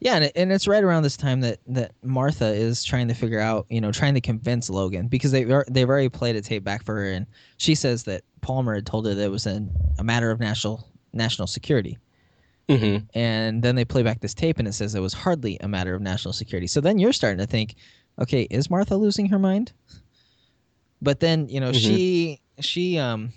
[0.00, 3.14] Yeah, and, it, and it's right around this time that that Martha is trying to
[3.14, 6.64] figure out, you know, trying to convince Logan because they they've already played a tape
[6.64, 9.70] back for her, and she says that Palmer had told her that it was an,
[9.98, 11.98] a matter of national national security,
[12.68, 13.06] Mm-hmm.
[13.18, 15.94] and then they play back this tape, and it says it was hardly a matter
[15.94, 16.66] of national security.
[16.66, 17.74] So then you're starting to think,
[18.20, 19.72] okay, is Martha losing her mind?
[21.00, 21.80] But then you know Mhm.
[21.80, 23.32] she she um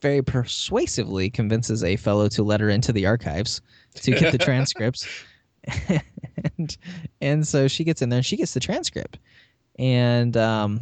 [0.00, 3.60] very persuasively convinces a fellow to let her into the archives
[3.94, 5.08] to get the transcripts.
[6.58, 6.76] and
[7.20, 9.18] and so she gets in there and she gets the transcript.
[9.78, 10.80] And um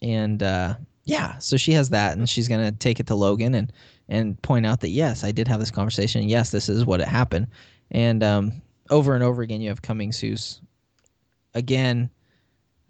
[0.00, 3.54] and uh yeah, so she has that and she's going to take it to Logan
[3.54, 3.72] and
[4.08, 6.28] and point out that yes, I did have this conversation.
[6.28, 7.48] Yes, this is what it happened.
[7.90, 10.60] And um over and over again you have Cummings who's
[11.54, 12.10] again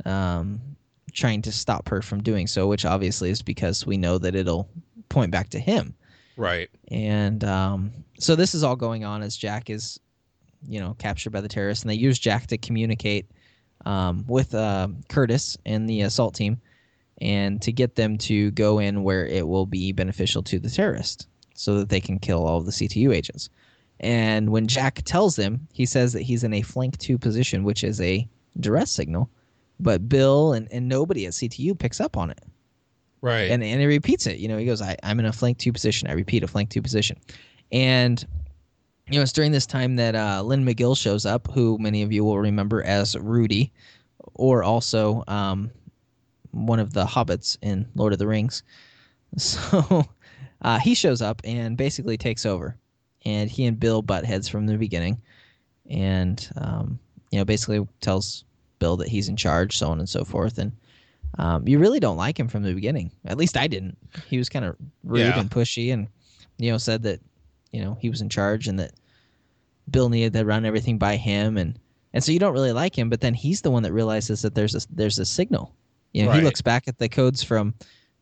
[0.05, 0.61] um
[1.13, 4.69] trying to stop her from doing so, which obviously is because we know that it'll
[5.09, 5.95] point back to him
[6.37, 6.71] Right.
[6.89, 10.01] and um, so this is all going on as Jack is,
[10.67, 13.27] you know, captured by the terrorists, and they use Jack to communicate
[13.85, 16.61] um, with uh, Curtis and the assault team,
[17.21, 21.27] and to get them to go in where it will be beneficial to the terrorist,
[21.55, 23.51] so that they can kill all of the CTU agents.
[24.01, 27.85] And when Jack tells them, he says that he's in a flank two position, which
[27.85, 28.27] is a
[28.61, 29.29] duress signal,
[29.83, 32.39] but Bill and, and nobody at CTU picks up on it
[33.21, 33.51] Right.
[33.51, 34.39] and and he repeats it.
[34.39, 36.71] You know, he goes, I, "I'm in a flank two position." I repeat, a flank
[36.71, 37.19] two position,
[37.71, 38.25] and
[39.09, 42.13] you know, it's during this time that uh, Lynn McGill shows up, who many of
[42.13, 43.73] you will remember as Rudy,
[44.35, 45.71] or also um,
[46.53, 48.63] one of the hobbits in Lord of the Rings.
[49.39, 50.05] So
[50.61, 52.77] uh, he shows up and basically takes over,
[53.25, 55.23] and he and Bill butt heads from the beginning,
[55.89, 56.99] and um,
[57.31, 58.45] you know, basically tells
[58.83, 60.73] Bill that he's in charge, so on and so forth, and
[61.39, 63.13] um, you really don't like him from the beginning.
[63.25, 63.97] At least I didn't.
[64.27, 65.39] He was kind of rude Yeah.
[65.39, 66.09] and pushy, and
[66.59, 67.21] you know said that
[67.71, 68.93] you know he was in charge and that
[69.91, 71.79] Bill needed to run everything by him, and
[72.13, 73.09] and so you don't really like him.
[73.09, 75.73] But then he's the one that realizes that there's a there's a signal.
[76.13, 76.41] You know, Right.
[76.41, 77.73] he looks back at the codes from,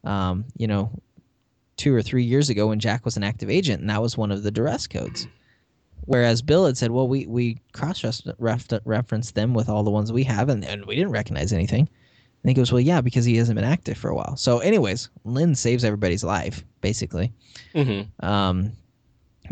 [0.04, 0.92] um, you know,
[1.76, 4.30] two or three years ago when Jack was an active agent, and that was one
[4.30, 5.26] of the duress codes.
[6.06, 8.04] Whereas Bill had said, "Well, we we cross
[8.38, 11.88] referenced them with all the ones we have, and, and we didn't recognize anything."
[12.42, 15.10] And he goes, "Well, yeah, because he hasn't been active for a while." So, anyways,
[15.24, 17.32] Lynn saves everybody's life basically,
[17.74, 18.24] mm-hmm.
[18.24, 18.72] um,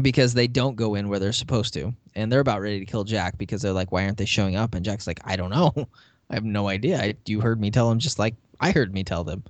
[0.00, 3.04] because they don't go in where they're supposed to, and they're about ready to kill
[3.04, 5.72] Jack because they're like, "Why aren't they showing up?" And Jack's like, "I don't know.
[6.30, 7.00] I have no idea.
[7.00, 9.44] I, you heard me tell them just like I heard me tell them."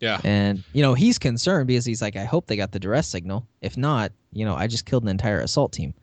[0.00, 0.20] Yeah.
[0.24, 3.46] And you know he's concerned because he's like, "I hope they got the duress signal.
[3.60, 5.94] If not, you know, I just killed an entire assault team,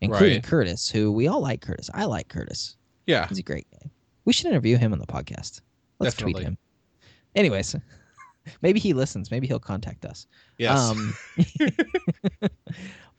[0.00, 0.44] including Right.
[0.44, 1.60] Curtis, who we all like.
[1.60, 2.76] Curtis, I like Curtis.
[3.06, 3.26] Yeah.
[3.28, 3.90] He's a great guy.
[4.24, 5.60] We should interview him on the podcast.
[5.98, 6.44] Let's tweet Definitely.
[6.44, 6.58] him.
[7.34, 7.74] Anyways,
[8.62, 9.30] maybe he listens.
[9.30, 10.26] Maybe he'll contact us.
[10.58, 10.78] Yes.
[10.78, 11.14] Um,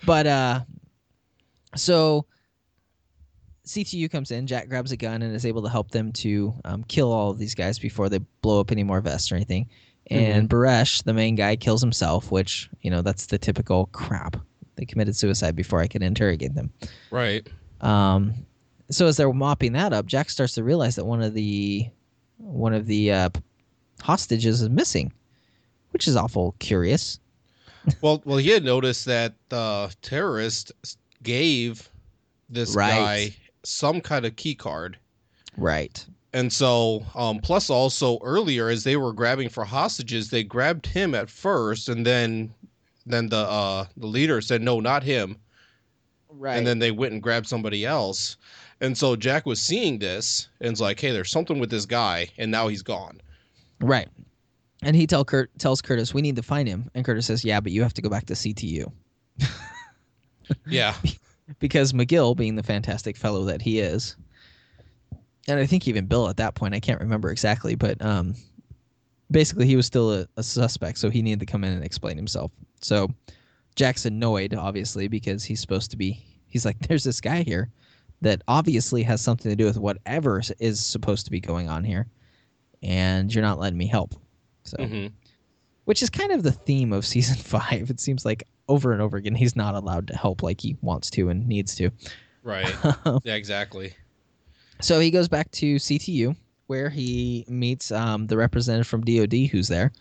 [0.05, 0.61] but uh,
[1.75, 2.25] so
[3.65, 4.47] CTU comes in.
[4.47, 7.37] Jack grabs a gun and is able to help them to um, kill all of
[7.37, 9.67] these guys before they blow up any more vests or anything.
[10.11, 14.37] And Beresch, the main guy, kills himself, which you know that's the typical crap.
[14.79, 16.71] They committed suicide before I could interrogate them.
[17.11, 17.45] right.
[17.81, 18.33] Um,
[18.89, 21.87] so as they're mopping that up, Jack starts to realize that one of the
[22.37, 23.29] one of the uh,
[24.01, 25.11] hostages is missing,
[25.91, 27.19] which is awful curious.
[28.01, 30.73] Well, well, he had noticed that the terrorist
[31.23, 31.89] gave
[32.49, 32.91] this Right.
[33.31, 34.97] guy some kind of key card.
[35.57, 36.05] Right.
[36.33, 41.15] And so, um, plus also earlier, as they were grabbing for hostages, they grabbed him
[41.15, 42.53] at first, and then,
[43.13, 45.37] then the uh, the leader said, "No, not him."
[46.29, 46.57] Right.
[46.57, 48.37] And then they went and grabbed somebody else.
[48.81, 52.27] And so Jack was seeing this, and it's like, "Hey, there's something with this guy,"
[52.37, 53.19] and now he's gone.
[53.79, 54.07] right.
[54.81, 57.59] And he tell Kurt tells Curtis, "We need to find him." And Curtis says, "Yeah,
[57.59, 58.91] but you have to go back to CTU."
[60.67, 60.95] Yeah,
[61.59, 64.15] because McGill, being the fantastic fellow that he is,
[65.47, 68.33] and I think even Bill at that point, I can't remember exactly, but um,
[69.31, 72.15] basically he was still a, a suspect, so he needed to come in and explain
[72.17, 72.51] himself.
[72.81, 73.09] So
[73.75, 76.23] Jack's annoyed, obviously, because he's supposed to be.
[76.47, 77.69] He's like, "There's this guy here
[78.21, 82.07] that obviously has something to do with whatever is supposed to be going on here,
[82.83, 84.15] and you're not letting me help."
[84.63, 85.07] So hmm
[85.85, 87.89] which is kind of the theme of season five.
[87.89, 91.09] It seems like over and over again he's not allowed to help like he wants
[91.09, 91.89] to and needs to.
[92.43, 92.75] right.
[93.23, 93.95] Yeah, exactly.
[94.81, 96.35] so he goes back to CTU
[96.69, 99.91] where he meets um, the representative from DoD who's there,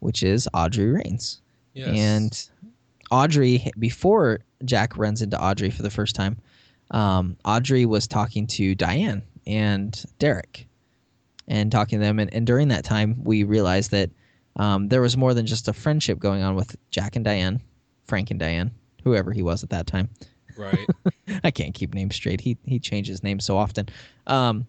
[0.00, 1.42] which is Audrey Raines.
[1.74, 1.88] Yes.
[1.94, 2.50] And
[3.10, 6.38] Audrey, before Jack runs into Audrey for the first time,
[6.90, 10.66] um, Audrey was talking to Diane and Derek
[11.48, 12.18] and talking to them.
[12.18, 14.08] And, and during that time, we realized that
[14.56, 17.60] um, there was more than just a friendship going on with Jack and Diane,
[18.06, 18.70] Frank and Diane,
[19.04, 20.08] whoever he was at that time.
[20.56, 20.86] right.
[21.44, 22.40] I can't keep names straight.
[22.40, 23.90] He he changes names so often.
[24.26, 24.66] Um,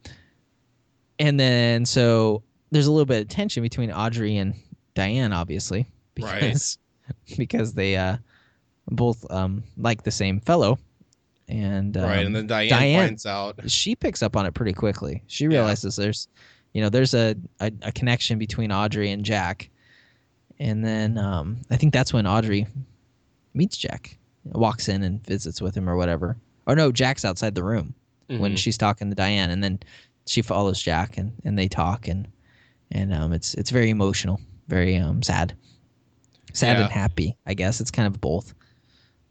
[1.19, 4.53] and then so there's a little bit of tension between Audrey and
[4.93, 5.87] Diane, obviously,
[6.19, 6.41] Right.
[6.41, 6.77] because
[7.37, 8.17] because they uh
[8.89, 10.77] both um like the same fellow,
[11.47, 12.25] and um, right.
[12.25, 13.59] And then Diane, Diane- finds out.
[13.69, 15.23] she picks up on it pretty quickly.
[15.27, 15.49] She Yeah.
[15.51, 16.27] realizes there's,
[16.73, 19.69] you know, there's a, a, a connection between Audrey and Jack,
[20.59, 22.67] and then um, I think that's when Audrey
[23.53, 26.37] meets Jack, walks in and visits with him or whatever.
[26.65, 27.93] Or no, Jack's outside the room
[28.27, 28.57] when Mhm.
[28.57, 29.79] she's talking to Diane, and then
[30.27, 32.27] she follows Jack and, and they talk and
[32.91, 35.55] and um, it's it's very emotional, very um, sad,
[36.53, 36.83] sad Yeah.
[36.83, 37.35] and happy.
[37.45, 38.53] I guess it's kind of both.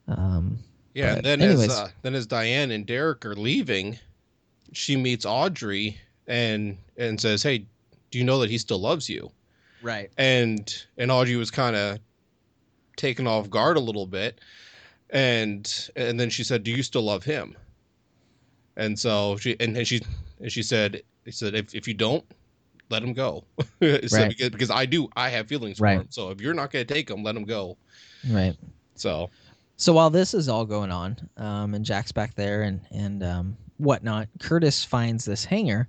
[0.08, 0.58] Um,
[0.94, 1.70] Yeah, and then anyways.
[1.70, 3.98] as uh, then as Diane and Derek are leaving,
[4.72, 7.66] she meets Audrey and and says, "Hey,
[8.10, 9.30] do you know that he still loves you?"
[9.82, 10.10] right.
[10.18, 11.98] And and Audrey was kind of
[12.96, 14.40] taken off guard a little bit,
[15.10, 17.56] and and then she said, "Do you still love him?"
[18.76, 20.02] And so she and, and she
[20.40, 22.24] and she said, "He said if if you don't."
[22.88, 23.42] Let him go.
[23.82, 24.28] Said, Right.
[24.28, 25.08] because, because I do.
[25.16, 25.96] I have feelings Right.
[25.96, 26.06] for him.
[26.10, 27.76] So if you're not going to take him, let him go.
[28.30, 28.54] Right.
[28.94, 29.28] So
[29.76, 33.56] So while this is all going on, um, and Jack's back there and and um,
[33.78, 35.88] whatnot, Curtis finds this hangar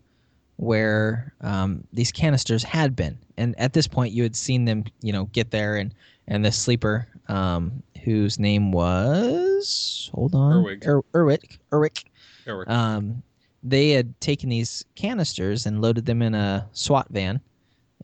[0.56, 5.14] where um, these canisters had been, and at this point you had seen them, you
[5.14, 5.94] know, get there, and
[6.28, 10.86] and the sleeper, um, whose name was hold on, Erwig.
[10.88, 12.06] Er, Erwick, Erwick,
[12.48, 13.22] Eric, um,
[13.64, 17.42] they had taken these canisters and loaded them in a SWAT van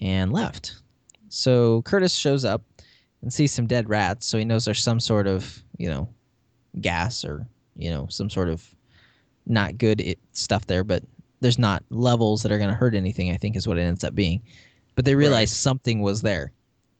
[0.02, 0.76] and left.
[1.30, 2.64] So Curtis shows up
[3.22, 6.10] and sees some dead rats, so he knows there's some sort of, you know,
[6.82, 8.64] gas or, you know, some sort of
[9.46, 11.04] not good it, stuff there, but
[11.40, 14.04] there's not levels that are going to hurt anything, I think is what it ends
[14.04, 14.42] up being.
[14.96, 16.52] But they realize something was there.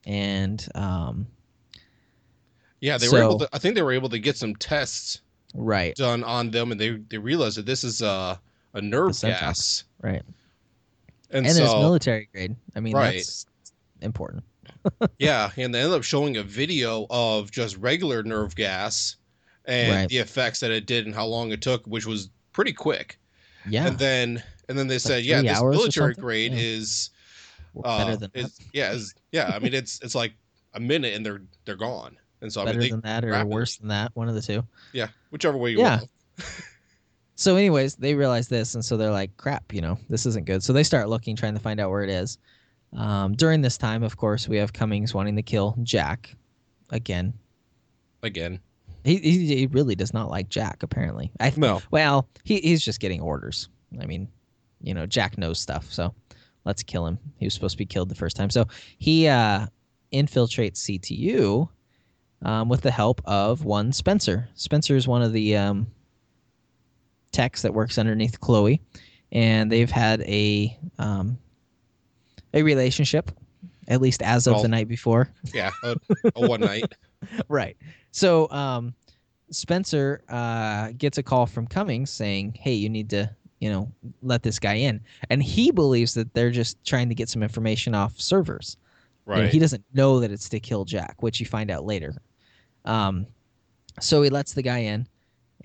[0.06, 1.28] And um,
[2.82, 3.50] yeah, they were able to.
[3.54, 5.22] I think they were able to get some tests
[5.54, 8.40] right, done on them, and they they realized that this is a
[8.74, 10.24] a nerve gas, right.
[11.30, 12.56] and, And, so it's military grade.
[12.76, 13.18] I mean, Right.
[13.18, 13.46] that's
[14.02, 14.44] important.
[15.20, 19.16] yeah, and they ended up showing a video of just regular nerve gas
[19.66, 20.10] and Right.
[20.10, 23.20] the effects that it did and how long it took, which was pretty quick.
[23.70, 23.88] Yeah.
[23.88, 26.60] And then and then they said, yeah, this military grade Yeah.
[26.60, 27.10] is
[27.76, 29.52] better uh, than is, yeah, is, yeah.
[29.54, 30.34] I mean, it's it's like
[30.74, 32.18] a minute and they're they're gone.
[32.44, 33.54] And so I better mean, than that or rapidly.
[33.56, 34.64] worse than that, one of the two.
[34.92, 35.98] yeah, whichever way you Yeah.
[36.00, 36.10] want.
[37.36, 40.62] So, anyways, they realize this, and so they're like, "Crap, you know, this isn't good."
[40.64, 42.38] So they start looking, trying to find out where it is.
[42.96, 46.36] Um, during this time, of course, we have Cummings wanting to kill Jack
[46.92, 47.34] again.
[48.22, 48.60] Again,
[49.04, 50.84] He, he he really does not like Jack.
[50.84, 53.68] Apparently, I no, well, he he's just getting orders.
[54.00, 54.28] I mean,
[54.82, 56.14] you know, Jack knows stuff, so
[56.66, 57.18] let's kill him.
[57.40, 58.68] He was supposed to be killed the first time, so
[59.00, 59.66] he uh,
[60.14, 61.68] infiltrates CTU
[62.44, 64.48] um, with the help of one Spencer.
[64.56, 65.88] Spencer is one of the um,
[67.32, 68.82] techs that works underneath Chloe,
[69.32, 71.38] and they've had a um,
[72.54, 73.32] a relationship,
[73.88, 75.30] at least as of Well- the night before.
[75.54, 75.96] yeah, a,
[76.36, 76.86] a one night.
[77.50, 77.76] right.
[78.12, 78.94] So um,
[79.50, 83.30] Spencer uh, gets a call from Cummings saying, "Hey, you need to,
[83.60, 83.92] you know,
[84.22, 87.96] let this guy in," and he believes that they're just trying to get some information
[87.96, 88.78] off servers.
[89.26, 89.50] You know, Right.
[89.52, 92.14] he doesn't know that it's to kill Jack, which you find out later.
[92.86, 93.28] Um,
[94.00, 95.08] so he lets the guy in,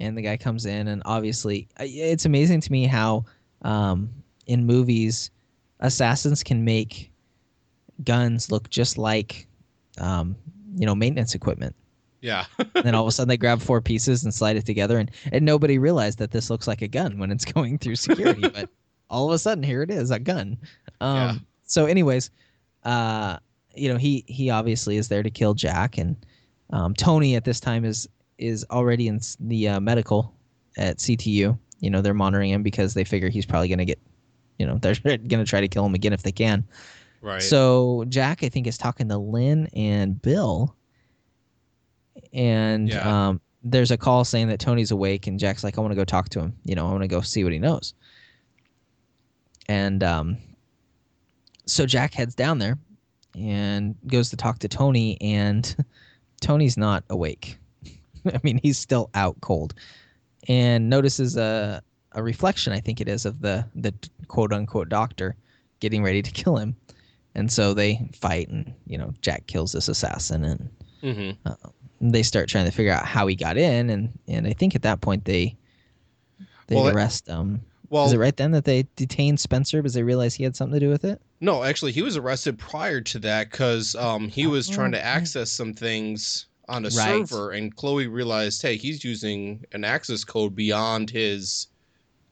[0.01, 3.25] and the guy comes in, and obviously, it's amazing to me how
[3.63, 4.11] um,
[4.47, 5.31] in movies
[5.81, 7.11] assassins can make
[8.05, 9.47] guns look just like
[9.99, 10.37] um,
[10.77, 11.75] you know maintenance equipment.
[12.21, 12.47] Yeah.
[12.59, 15.09] and then all of a sudden they grab four pieces and slide it together and,
[15.31, 18.69] and nobody realized that this looks like a gun when it's going through security but
[19.09, 20.59] all of a sudden here it is a gun
[21.01, 21.35] um, Yeah.
[21.65, 22.31] so anyways
[22.83, 23.39] uh,
[23.73, 26.17] you know he he obviously is there to kill jack and
[26.71, 28.09] um, tony at this time is
[28.39, 30.35] is already in the uh, medical
[30.77, 33.99] at ctu you know they're monitoring him because they figure he's probably going to get
[34.59, 36.65] you know they're going to try to kill him again if they can
[37.21, 37.43] right.
[37.43, 40.75] so Jack, I think, is talking to Lynn and Bill,
[42.33, 43.29] and Yeah.
[43.29, 46.05] um, there's a call saying that Tony's awake, and Jack's like, "I want to go
[46.05, 46.55] talk to him.
[46.65, 47.95] You know, I want to go see what he knows."
[49.69, 50.37] And um,
[51.67, 52.79] so Jack heads down there
[53.35, 55.77] and goes to talk to Tony, and
[56.41, 57.59] Tony's not awake.
[58.27, 59.75] I mean, he's still out cold,
[60.49, 61.83] and notices a
[62.13, 63.95] a reflection, I think it is, of the the
[64.29, 65.37] quote unquote doctor
[65.81, 66.77] getting ready to kill him.
[67.35, 70.71] And so they fight, and you know Jack kills this assassin, and
[71.03, 71.31] hmm
[72.01, 74.83] they start trying to figure out how he got in, and and I think at
[74.83, 75.57] that point they
[76.69, 77.63] they Well, arrest him.
[77.91, 80.79] Well, Is it right then that they detained Spencer because they realized he had something
[80.79, 81.21] to do with it?
[81.41, 85.05] no, actually, he was arrested prior to that because um, he was trying to Oh,
[85.05, 87.27] access some things on a Right.
[87.29, 91.69] server, and Chloe realized, hey, he's using an access code beyond his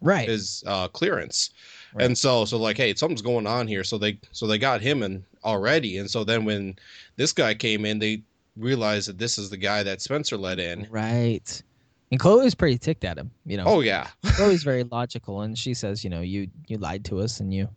[0.03, 0.29] Right.
[0.29, 1.51] his uh, clearance,
[1.95, 2.05] Right.
[2.05, 3.83] and so so like, hey, something's going on here.
[3.85, 6.77] So they so they got him in already, and so then when
[7.17, 8.25] this guy came in, they
[8.57, 10.87] realized that this is the guy that Spencer let in.
[10.91, 11.63] Right.
[12.11, 13.31] And Chloe's pretty ticked at him.
[13.45, 17.05] You know, Oh yeah, Chloe's very logical, and she says, you know, you you lied
[17.07, 17.69] to us, and you,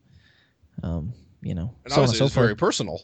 [0.83, 3.01] um, you know, and so on and so it's very personal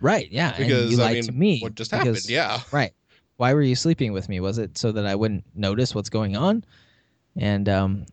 [0.00, 0.30] Right.
[0.30, 0.56] Yeah.
[0.56, 1.60] because you I lied mean, to me.
[1.60, 2.30] what just because- happened?
[2.30, 2.92] Yeah, Right.
[3.36, 4.38] Why were you sleeping with me?
[4.40, 6.62] Was it so that I wouldn't notice what's going on?
[7.36, 8.06] And um,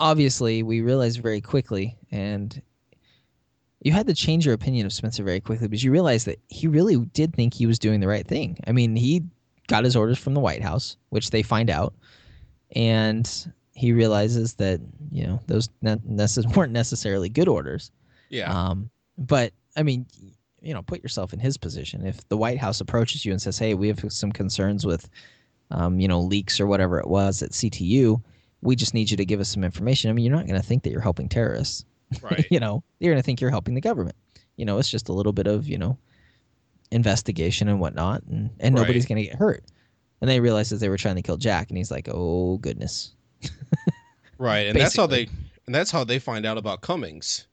[0.00, 2.60] obviously, we realized very quickly, and
[3.82, 6.66] you had to change your opinion of Spencer very quickly because you realized that he
[6.66, 8.58] really did think he was doing the right thing.
[8.66, 9.22] I mean, he
[9.68, 11.94] got his orders from the White House, which they find out,
[12.74, 17.90] and he realizes that you know those ne- necess- weren't necessarily good orders.
[18.28, 20.06] yeah, Um, but I mean,
[20.60, 22.04] you know, put yourself in his position.
[22.04, 25.08] If the White House approaches you and says, "Hey, we have some concerns with,
[25.70, 28.20] um, you know, leaks or whatever it was at CTU.
[28.60, 30.66] We just need you to give us some information." I mean, you're not going to
[30.66, 31.84] think that you're helping terrorists.
[32.22, 32.46] right.
[32.50, 34.16] you know, you're going to think you're helping the government.
[34.56, 35.96] You know, it's just a little bit of you know,
[36.90, 38.82] investigation and whatnot, and and Right.
[38.82, 39.64] nobody's going to get hurt.
[40.20, 43.14] And they realized that they were trying to kill Jack, and he's like, "Oh goodness."
[44.38, 45.28] Right, and that's how they
[45.66, 47.46] and that's how they find out about Cummings.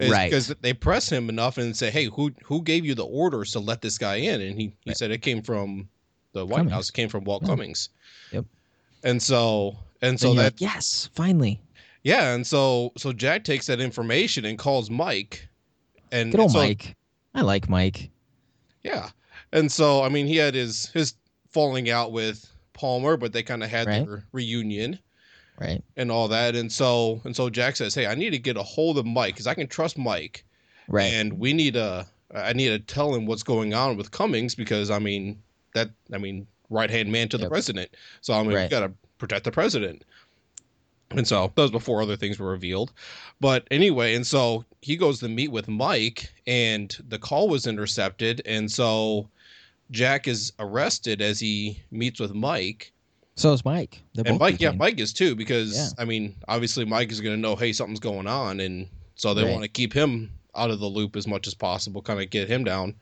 [0.00, 0.30] Right.
[0.30, 3.60] Because they press him enough and say, "Hey, who who gave you the orders to
[3.60, 4.96] let this guy in?" And he he Right.
[4.96, 5.88] said it came from
[6.32, 6.72] the White Cummings.
[6.72, 6.88] House.
[6.88, 7.48] It came from Walt Yeah.
[7.48, 7.90] Cummings.
[8.32, 8.46] Yep.
[9.04, 11.60] And so and So so that like, yes, finally,
[12.02, 15.48] yeah, and so so Jack takes that information and calls Mike.
[16.10, 16.96] And good old and so, Mike.
[17.34, 18.10] I like Mike.
[18.82, 19.10] Yeah.
[19.52, 21.14] And so I mean he had his his
[21.50, 24.06] falling out with Palmer, but they kind of had Right.
[24.06, 24.98] their reunion.
[25.58, 25.84] Right.
[25.96, 26.56] and all that.
[26.56, 29.34] And so and so Jack says, "Hey, I need to get a hold of Mike
[29.34, 30.44] because I can trust Mike,
[30.88, 31.12] Right.
[31.12, 32.06] and we need to.
[32.34, 35.40] I need to tell him what's going on with Cummings because I mean
[35.74, 37.50] that I mean right hand man to the Yep.
[37.50, 37.90] president.
[38.22, 38.70] So I mean we Right.
[38.70, 40.04] got to protect the president."
[41.16, 42.92] And so that was before other things were revealed.
[43.40, 48.42] But anyway, and so he goes to meet with Mike, and the call was intercepted,
[48.46, 49.28] and so
[49.90, 52.92] Jack is arrested as he meets with Mike.
[53.36, 54.02] So is Mike.
[54.14, 54.72] They're And Mike, yeah.
[54.72, 55.88] Mike is too, because Yeah.
[55.98, 59.44] I mean, obviously Mike is going to know, hey, something's going on, and so they
[59.44, 59.52] Right.
[59.52, 62.48] want to keep him out of the loop as much as possible, kind of get
[62.48, 62.94] him down.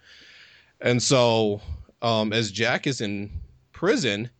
[0.80, 1.60] And so,
[2.00, 3.30] um, as Jack is in
[3.72, 4.30] prison,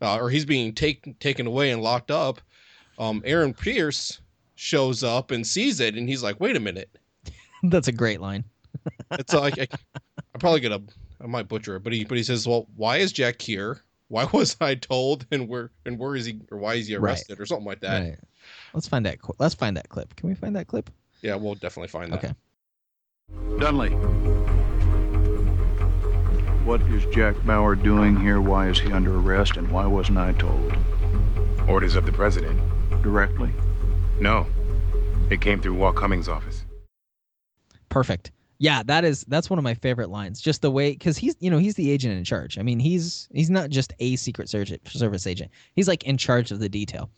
[0.00, 2.40] uh, or he's being taken taken away and locked up,
[2.98, 4.20] um, Aaron Pierce
[4.56, 6.90] shows up and sees it, and he's like, wait a minute,
[7.62, 8.44] That's a great line.
[9.12, 9.66] it's like I,
[10.34, 10.80] I'm probably gonna,
[11.22, 13.80] I might butcher it, but he but he says, well, why is Jack here?
[14.08, 17.10] Why was I told, and where and where is he, or why is he Right.
[17.10, 18.02] arrested, or something like that?
[18.02, 18.18] Right.
[18.74, 19.18] Let's find that.
[19.38, 20.14] Let's find that clip.
[20.16, 20.90] Can we find that clip?
[21.22, 22.24] Yeah, we'll definitely find that.
[22.24, 22.34] Okay.
[23.58, 23.90] Dunley.
[26.64, 28.40] What is Jack Bauer doing here?
[28.40, 29.56] Why is he under arrest?
[29.56, 30.74] And why wasn't I told?
[31.68, 32.60] Orders of the president.
[33.04, 33.52] Directly?
[34.18, 34.46] No.
[35.30, 36.64] It came through Walt Cummings' office.
[37.90, 38.32] Perfect.
[38.58, 40.40] Yeah, that is that's one of my favorite lines.
[40.40, 42.58] Just the way because he's you know he's the agent in charge.
[42.58, 45.50] I mean he's he's not just a secret service agent.
[45.74, 47.10] He's like in charge of the detail.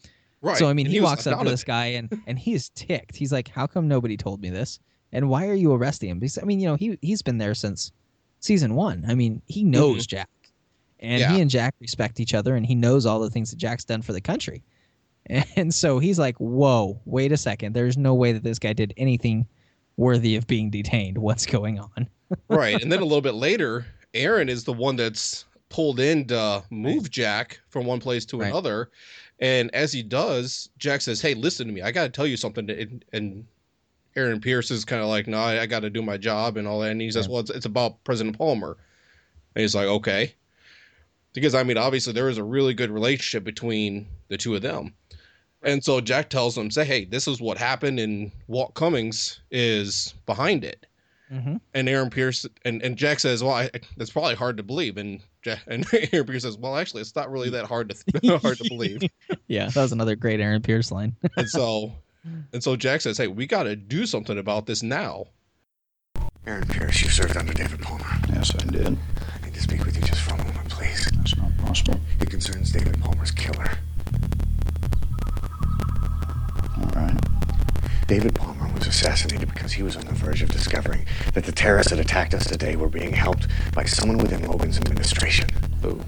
[0.43, 0.57] Right.
[0.57, 3.15] So I mean and he, was walks up to this guy and and he's ticked.
[3.17, 4.81] He's like, how come nobody told me this?
[5.13, 6.19] And why are you arresting him?
[6.19, 7.93] Because I mean you know he he's been there since
[8.41, 9.05] season one.
[9.07, 10.17] I mean he knows Mm-hmm.
[10.17, 10.31] Jack,
[11.01, 11.33] And Yeah.
[11.33, 14.03] he and Jack respect each other, and he knows all the things that Jack's done
[14.03, 14.65] for the country.
[15.57, 17.75] And so he's like, "Whoa, wait a second!
[17.75, 19.47] There's no way that this guy did anything
[19.97, 21.19] worthy of being detained.
[21.19, 22.09] What's going on?"
[22.49, 22.81] right.
[22.81, 27.11] And then a little bit later, Aaron is the one that's pulled in to move
[27.11, 28.49] Jack from one place to Right.
[28.51, 28.91] another.
[29.39, 31.83] And as he does, Jack says, Hey, listen to me.
[31.83, 32.71] I got to tell you something.
[32.71, 33.45] And, and
[34.15, 36.67] Aaron Pierce is kind of like, No, I, I got to do my job and
[36.67, 36.93] all that.
[36.93, 37.29] And he says.
[37.29, 38.77] Well, it's, it's about President Palmer.
[39.55, 40.35] And he's like, Okay.
[41.35, 44.95] Because, I mean, obviously, there is a really good relationship between the two of them.
[45.67, 50.15] And so Jack tells him, Say, hey, this is what happened, and Walt Cummings is
[50.25, 50.87] behind it
[51.33, 51.57] Mm-hmm.
[51.75, 55.19] and Aaron Pierce and, and Jack says, "Well, I, that's probably hard to believe." And
[55.43, 58.69] Jack, and Aaron Pierce says, "Well, actually, it's not really that hard to hard to
[58.69, 59.03] believe."
[59.49, 61.17] Yeah, that was another great Aaron Pierce line.
[61.37, 61.93] And so,
[62.53, 65.27] and so Jack says, "Hey, we got to do something about this now."
[66.47, 68.07] Aaron Pierce, you served under David Palmer.
[68.33, 68.87] Yes, I did.
[68.87, 71.11] I need to speak with you just for a moment, please.
[71.13, 71.99] That's not possible.
[72.21, 73.69] It concerns David Palmer's killer.
[76.79, 77.19] All right.
[78.07, 81.91] David Palmer was assassinated because he was on the verge of discovering that the terrorists
[81.91, 85.49] that attacked us today were being helped by someone within Logan's administration.
[85.83, 86.01] Who?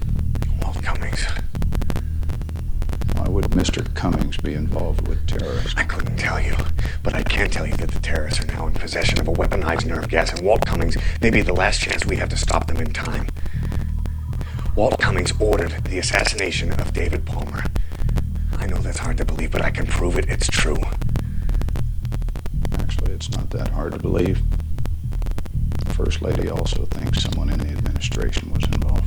[0.61, 1.25] Walt Cummings.
[3.15, 3.93] Why would Mr.
[3.95, 5.73] Cummings be involved with terrorists?
[5.75, 6.55] I couldn't tell you,
[7.03, 9.85] but I can tell you that the terrorists are now in possession of a weaponized
[9.85, 12.77] nerve gas, and Walt Cummings may be the last chance we have to stop them
[12.77, 13.27] in time.
[14.75, 17.63] Walt Cummings ordered the assassination of David Palmer.
[18.89, 20.27] That's hard to believe, but I can prove it.
[20.29, 20.75] It's true.
[22.79, 24.41] Actually, it's not that hard to believe.
[25.85, 29.05] The First Lady also thinks someone in the administration was involved.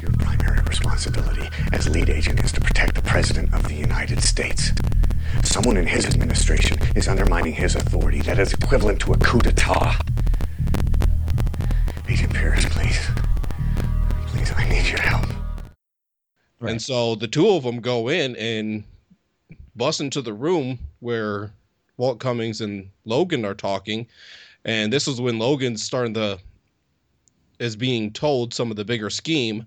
[0.00, 4.70] Your primary responsibility as lead agent is to protect the President of the United States.
[5.42, 8.20] Someone in his administration is undermining his authority.
[8.20, 9.98] That is equivalent to a coup d'etat.
[12.08, 13.08] Agent Pierce, please.
[14.28, 15.43] Please, I need your help.
[16.64, 16.72] Right.
[16.72, 18.84] And so the two of them go in and
[19.76, 21.52] bust into the room where
[21.96, 24.06] Walt Cummings and Logan are talking,
[24.64, 26.38] and this is when Logan's starting to
[27.58, 29.66] is being told some of the bigger scheme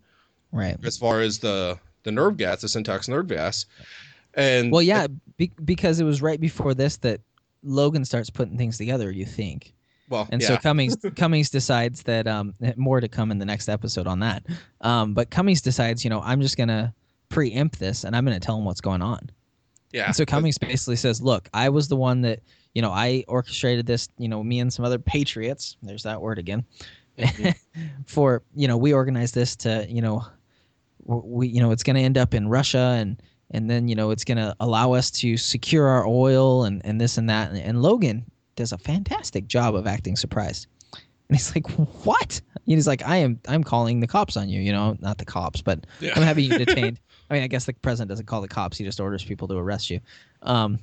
[0.52, 0.78] Right.
[0.84, 3.66] as far as the the nerve gas, the Sentox nerve gas.
[4.34, 7.22] And Well, yeah, be- because it was right before this that
[7.64, 9.12] Logan starts putting things together.
[9.12, 9.74] You think,
[10.10, 13.70] well, and yeah, so Cummings Cummings decides that um more to come in the next
[13.70, 14.46] episode on that.
[14.82, 16.94] Um, but Cummings decides, you know, I'm just gonna
[17.30, 19.30] preempt this and I'm gonna tell him what's going on.
[19.92, 20.08] yeah.
[20.08, 22.40] And so Cummings basically says, "Look, I was the one that,
[22.74, 24.08] you know, I orchestrated this.
[24.18, 25.78] You know, me and some other patriots.
[25.82, 26.66] There's that word again.
[28.06, 30.24] for you know, we organized this to, you know,
[31.04, 34.12] we, you know, it's going to end up in Russia, and and then you know,
[34.12, 37.50] it's going to allow us to secure our oil and and this and that.
[37.50, 38.26] And, and Logan
[38.58, 40.68] does a fantastic job of acting surprised.
[41.30, 41.70] And he's like,
[42.06, 43.40] "What?" And he's like, "I am.
[43.48, 44.60] I'm calling the cops on you.
[44.62, 46.12] You know, not the cops, but Yeah.
[46.16, 47.00] I'm having you detained.
[47.30, 49.56] I mean, I guess the president doesn't call the cops; he just orders people to
[49.56, 50.00] arrest you.
[50.42, 50.80] Um,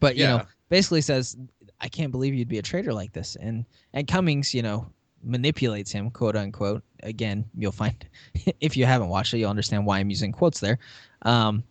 [0.00, 0.36] but you Yeah.
[0.38, 1.36] know, basically says,
[1.80, 4.90] "I can't believe you'd be a traitor like this." And and Cummings, you know,
[5.22, 6.82] manipulates him, quote unquote.
[7.02, 7.94] Again, you'll find
[8.60, 10.78] if you haven't watched it, you'll understand why I'm using quotes there.
[11.22, 11.62] Um,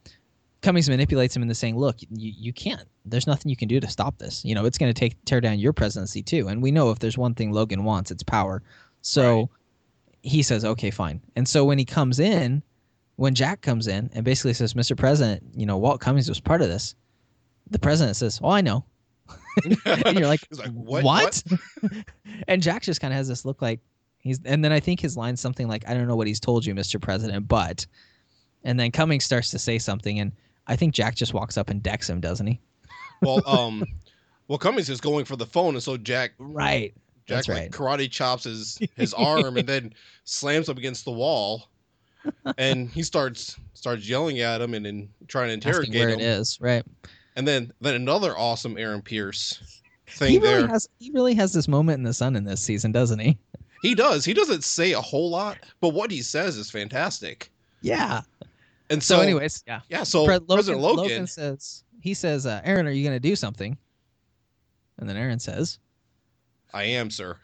[0.61, 2.87] Cummings manipulates him into saying, "Look, you, you can't.
[3.05, 4.43] There's nothing you can do to stop this.
[4.43, 6.47] You know, it's going to take tear down your presidency too.
[6.47, 8.63] And we know if there's one thing Logan wants, it's power.
[9.01, 9.49] So." Right.
[10.23, 12.61] He says, "Okay, fine." And so when he comes in,
[13.17, 14.97] when Jack comes in and basically says, "Mr.
[14.97, 16.95] President, you know Walt Cummings was part of this,"
[17.69, 18.85] the president says, "Oh, I know."
[19.85, 21.03] and you're like, like, "What?
[21.03, 21.43] What?"
[22.47, 23.79] and Jack just kind of has this look like
[24.19, 26.65] he's, and then I think his line's something like, "I don't know what he's told
[26.65, 27.01] you, Mr.
[27.01, 27.85] President, but,"
[28.63, 30.31] and then Cummings starts to say something, and
[30.67, 32.59] I think Jack just walks up and decks him, doesn't he?
[33.21, 33.83] well, um,
[34.47, 36.93] well, Cummings is going for the phone, and so Jack Right.
[37.25, 37.71] Jack That's like right.
[37.71, 39.93] karate chops his his arm and then
[40.23, 41.69] slams up against the wall,
[42.57, 46.19] and he starts starts yelling at him and then trying to Asking interrogate where him.
[46.19, 46.57] it is.
[46.61, 46.83] Right.
[47.35, 50.67] And then then another awesome Aaron Pierce thing He really there.
[50.67, 50.87] has.
[50.99, 53.37] He really has this moment in the sun in this season, doesn't he?
[53.83, 54.23] he does.
[54.25, 57.51] He doesn't say a whole lot, but what he says is fantastic.
[57.81, 58.21] Yeah.
[58.89, 59.81] And so, So, anyways, yeah.
[59.89, 60.03] yeah.
[60.03, 63.77] So Pre- President Logan, says he says, uh, "Aaron, are you going to do something?"
[64.97, 65.79] And then Aaron says,
[66.73, 67.37] I am, sir.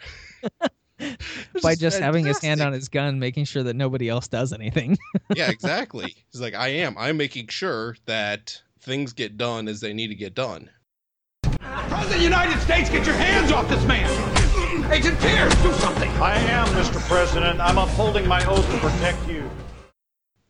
[1.62, 4.54] By is just having his hand on his gun, making sure that nobody else does
[4.54, 4.98] anything.
[5.36, 6.16] yeah, exactly.
[6.32, 6.98] He's like, I am.
[6.98, 10.70] I'm making sure that things get done as they need to get done.
[11.42, 14.10] President of the United States, get your hands off this man!
[14.92, 16.10] Agent Pierce, do something!
[16.22, 17.00] I am, Mr.
[17.08, 17.60] President.
[17.60, 19.50] I'm upholding my oath to protect you.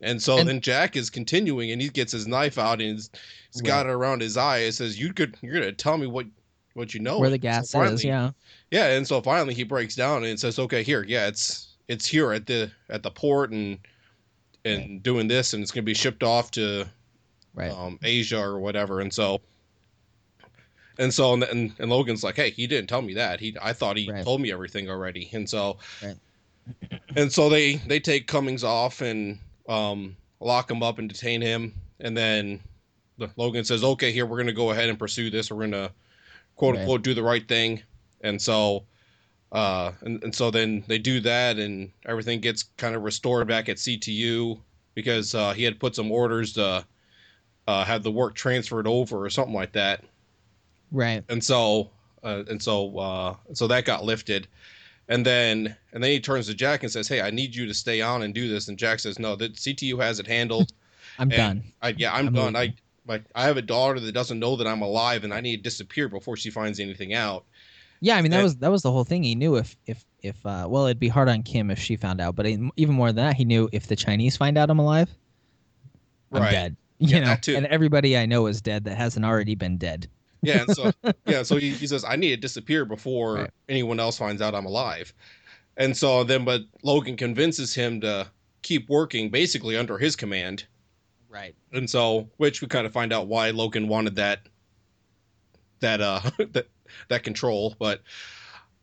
[0.03, 3.09] And so And- then Jack is continuing, and he gets his knife out, and he's,
[3.51, 4.59] he's got it around his eye.
[4.59, 6.25] It says, "You could, you're gonna tell me what,
[6.73, 8.31] what you know." Where the gas so is, yeah.
[8.71, 8.87] yeah.
[8.89, 12.45] And so finally he breaks down and says, "Okay, here, yeah, it's it's here at
[12.45, 13.77] the at the port, and
[14.65, 16.85] and doing this, and it's going to be shipped off to
[17.53, 17.71] Right.
[17.71, 19.01] um, Asia or whatever.
[19.01, 19.41] And so,
[20.97, 23.39] and so, and, and, and Logan's like, hey, he didn't tell me that.
[23.39, 24.23] He, I thought he Right.
[24.23, 25.29] told me everything already.
[25.33, 26.15] And so, Right.
[27.15, 29.37] and so they they take Cummings off and
[29.67, 32.59] um, lock him up and detain him, and then
[33.17, 35.51] the, Logan says, okay, here we're going to go ahead and pursue this.
[35.51, 35.91] We're going to
[36.55, 36.81] quote Right.
[36.81, 37.81] unquote do the right thing.
[38.21, 38.85] And so.
[39.51, 43.69] Uh, and, and so then they do that and everything gets kind of restored back
[43.69, 44.59] at CTU
[44.95, 46.83] because uh, he had put some orders to
[47.67, 50.03] uh, have the work transferred over or something like that.
[50.91, 51.23] Right.
[51.29, 51.91] And so,
[52.23, 54.47] uh, and so, uh, so that got lifted.
[55.09, 57.73] And then, and then he turns to Jack and says, "Hey, I need you to
[57.73, 60.71] stay on and do this." And Jack says, "No, the CTU has it handled.
[61.19, 61.63] I'm done.
[61.81, 62.53] I, yeah, I'm, I'm done.
[62.53, 62.71] leaving.
[62.71, 65.57] I like, I have a daughter that doesn't know that I'm alive, and I need
[65.57, 67.43] to disappear before she finds anything out."
[67.99, 69.23] Yeah, I mean that and- was that was the whole thing.
[69.23, 72.21] He knew if if if uh, well, it'd be hard on Kim if she found
[72.21, 75.09] out, but even more than that, he knew if the Chinese find out I'm alive,
[76.31, 76.51] I'm Right.
[76.51, 76.77] dead.
[76.99, 80.07] You Yeah, know, and everybody I know is dead that hasn't already been dead.
[80.43, 80.91] Yeah, and so
[81.25, 83.49] yeah, so he, he says, "I need to disappear before Right.
[83.69, 85.13] anyone else finds out I'm alive."
[85.77, 88.27] And so then, but Logan convinces him to
[88.61, 90.65] keep working, basically under his command.
[91.29, 91.55] Right.
[91.71, 94.41] and so which we kind of find out why Logan wanted that
[95.79, 96.19] that uh
[96.51, 96.67] that
[97.09, 98.01] that control but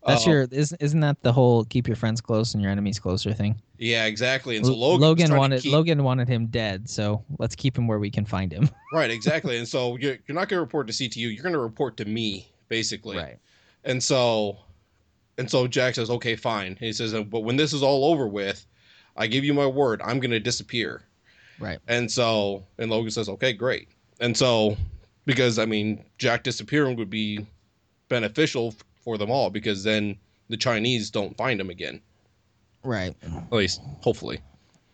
[0.05, 2.99] That's uh, your isn't isn't that the whole keep your friends close and your enemies
[2.99, 3.61] closer thing?
[3.77, 6.87] yeah exactly and so Logan, Logan was trying to wanted keep- Logan wanted him dead,
[6.89, 8.69] so let's keep him where we can find him.
[8.93, 11.59] right exactly and so you're, you're not going to report to CTU you're going to
[11.59, 13.37] report to me basically Right.
[13.83, 14.57] and so
[15.37, 18.27] and so Jack says okay fine and he says but when this is all over
[18.27, 18.65] with
[19.17, 21.03] I give you my word I'm going to disappear
[21.59, 21.77] Right.
[21.87, 23.87] And so, and Logan says, okay, great.
[24.19, 24.75] And so,
[25.27, 27.45] because I mean, Jack disappearing would be
[28.09, 30.17] beneficial for them all because then
[30.49, 32.01] the Chinese don't find them again.
[32.83, 33.15] Right.
[33.23, 34.39] At least, hopefully.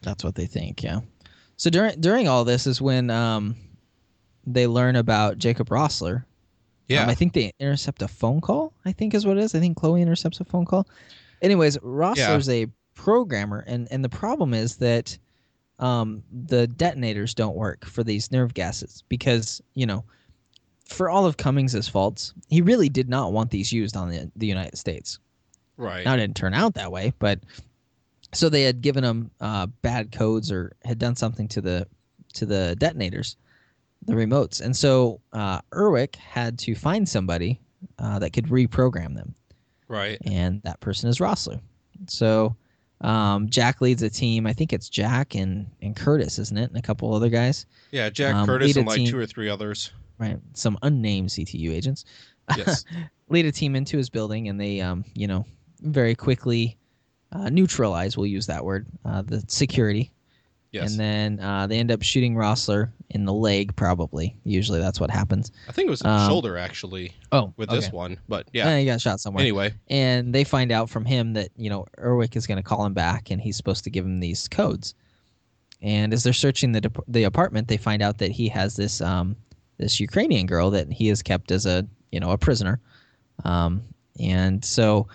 [0.02, 1.02] That's what they think, yeah.
[1.58, 3.56] So during during all this is when um
[4.46, 6.24] they learn about Jacob Rossler.
[6.88, 7.04] Yeah.
[7.04, 9.54] Um, I think they intercept a phone call, I think is what it is.
[9.56, 10.88] I think Chloe intercepts a phone call.
[11.42, 15.18] Anyways, Rossler's a programmer and and the problem is that
[15.80, 20.04] um the detonators don't work for these nerve gases because, you know,
[20.88, 24.48] for all of Cummings's faults, he really did not want these used on the, the
[24.48, 25.20] United States.
[25.78, 26.06] right.
[26.06, 27.40] Now it didn't turn out that way, but
[28.34, 31.88] so they had given them uh, bad codes or had done something to the
[32.34, 33.38] to the detonators,
[34.06, 37.60] the remotes, and so uh, Erwick had to find somebody
[38.00, 39.34] uh, that could reprogram them,
[39.88, 40.18] right.
[40.26, 41.60] and that person is Rossler.
[42.08, 42.56] So
[43.02, 44.46] um, Jack leads a team.
[44.46, 48.10] I think it's Jack and and Curtis, isn't it, and a couple other guys, Yeah.
[48.10, 49.92] Jack um, Curtis and like team- two or three others.
[50.18, 50.38] Right?
[50.54, 52.06] Some unnamed CTU agents.
[52.56, 52.86] Yes.
[53.30, 55.46] lead a team into his building and they um you know
[55.82, 56.78] very quickly
[57.32, 60.12] uh, neutralize we'll use that word uh, the security
[60.72, 60.90] yes.
[60.90, 65.12] and then uh, they end up shooting Rossler in the leg probably usually that's what
[65.12, 67.80] happens I think it was in the um, shoulder actually oh with okay.
[67.80, 68.80] this one, but yeah yeah.
[68.80, 72.36] he got shot somewhere Anyway, and they find out from him that you know Erwick
[72.38, 74.96] is going to call him back and he's supposed to give him these codes
[75.82, 79.02] and as they're searching the dep- the apartment they find out that he has this
[79.02, 79.36] um
[79.78, 82.80] this Ukrainian girl that he has kept as a you know a prisoner
[83.44, 83.82] um
[84.20, 85.08] and so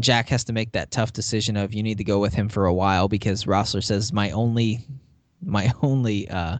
[0.00, 2.66] Jack has to make that tough decision of you need to go with him for
[2.66, 4.80] a while because Rossler says my only
[5.42, 6.58] my only uh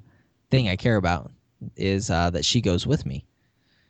[0.51, 1.31] thing I care about
[1.77, 3.25] is uh that she goes with me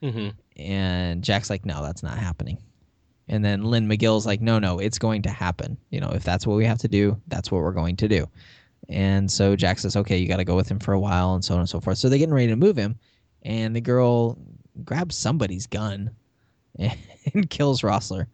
[0.03, 2.59] hmm and Jack's like, no, that's not happening.
[3.29, 5.77] And then Lynn McGill's like, no, no, it's going to happen.
[5.91, 8.27] You know, if that's what we have to do, that's what we're going to do.
[8.89, 11.45] And so Jack says, okay, you got to go with him for a while and
[11.45, 11.99] so on and so forth.
[11.99, 12.99] So they're getting ready to move him.
[13.43, 14.37] And the girl
[14.85, 16.11] grabs somebody's gun
[16.79, 18.27] and kills Rossler,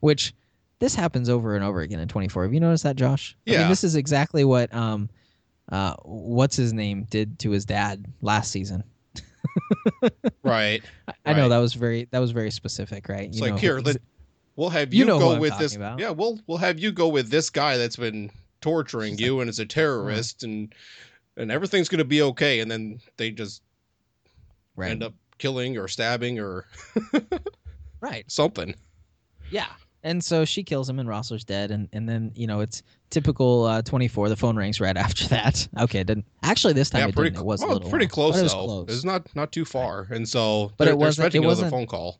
[0.00, 0.34] which
[0.78, 2.44] this happens over and over again in 24.
[2.44, 3.36] Have you noticed that, Josh?
[3.46, 3.58] I Yeah.
[3.60, 5.08] mean, this is exactly what, um,
[5.70, 8.82] uh, what's his name did to his dad last season.
[10.42, 10.82] right.
[11.08, 13.28] I- I know that was very that was very specific, right?
[13.28, 13.96] It's You like know, here, let,
[14.56, 15.76] we'll have you you, know go with this.
[15.76, 15.98] about.
[16.00, 19.58] Yeah, we'll we'll have you go with this guy that's been torturing you and is
[19.58, 20.74] a terrorist and
[21.36, 22.60] and everything's gonna be okay.
[22.60, 23.62] And then they just
[24.76, 26.66] right, end up killing or stabbing or
[28.00, 28.74] right, something.
[29.50, 29.66] yeah.
[30.04, 33.64] And so she kills him, and Rossler's dead, and and then you know it's typical
[33.66, 34.30] uh, 24.
[34.30, 35.68] The phone rings right after that.
[35.78, 37.02] Okay, it didn't actually this time.
[37.02, 37.42] yeah, it pretty didn't.
[37.42, 38.64] It was a well, little pretty while, close but it was though.
[38.66, 38.86] close.
[38.88, 42.18] It's not not too far, and so But it wasn't- it wasn't- phone call.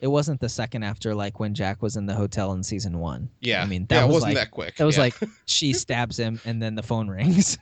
[0.00, 3.28] It wasn't the second after like when Jack was in the hotel in season one.
[3.40, 4.76] Yeah, I mean that yeah, was wasn't like that quick.
[4.76, 5.02] That was Yeah.
[5.02, 5.14] like
[5.46, 7.58] she stabs him and then the phone rings.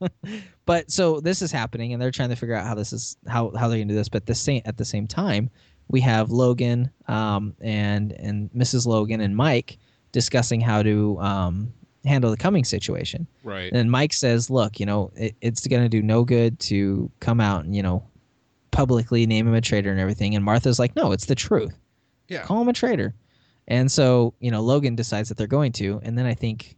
[0.66, 3.52] but so this is happening and they're trying to figure out how this is how
[3.56, 4.08] how they're gonna do this.
[4.08, 5.50] But the same at the same time,
[5.88, 8.86] we have Logan um, and and Mrs.
[8.86, 9.78] Logan and Mike
[10.12, 11.72] discussing how to um,
[12.04, 13.26] handle the coming situation.
[13.44, 13.72] Right.
[13.72, 17.40] And Mike says, "Look, you know, it, it's going to do no good to come
[17.40, 18.02] out and you know,
[18.76, 21.74] publicly name him a traitor and everything." And Martha's like, "No, it's the truth.
[22.28, 22.42] Yeah.
[22.42, 23.14] Call him a traitor."
[23.68, 26.76] And so you know, Logan decides that they're going to, and then I think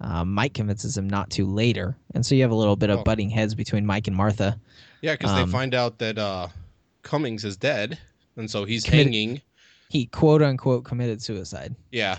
[0.00, 3.00] uh, Mike convinces him not to later, and so you have a little bit of
[3.00, 3.02] Oh.
[3.04, 4.58] butting heads between Mike and Martha.
[5.02, 6.48] Yeah, because Um, they find out that uh,
[7.02, 7.98] Cummings is dead,
[8.36, 9.40] and so he's hanging.
[9.88, 12.18] He quote unquote committed suicide, Yeah,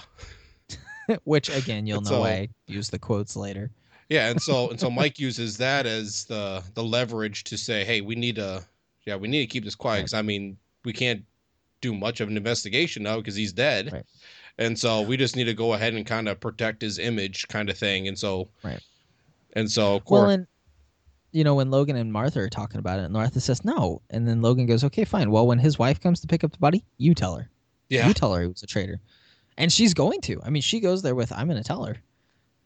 [1.24, 3.72] which again you'll know so- why I use the quotes later.
[4.10, 8.01] yeah, and so and so Mike uses that as the the leverage to say, hey,
[8.01, 8.64] we need to,
[9.06, 11.24] yeah, we need to keep this quiet because I mean we can't
[11.82, 14.06] do much of an investigation now because he's dead, Right.
[14.58, 17.70] and so we just need to go ahead and kind of protect his image, kind
[17.70, 18.82] of thing, and so Right.
[19.53, 20.47] and so of course, Well, and
[21.32, 24.28] you know when Logan and Martha are talking about it, and Martha says no, and
[24.28, 25.32] then Logan goes, "Okay, fine.
[25.32, 27.49] Well, when his wife comes to pick up the body, you tell her.
[27.89, 28.99] yeah, You tell her he was a traitor,
[29.58, 30.41] and she's going to.
[30.43, 31.97] I mean, she goes there with, "I'm going to tell her,"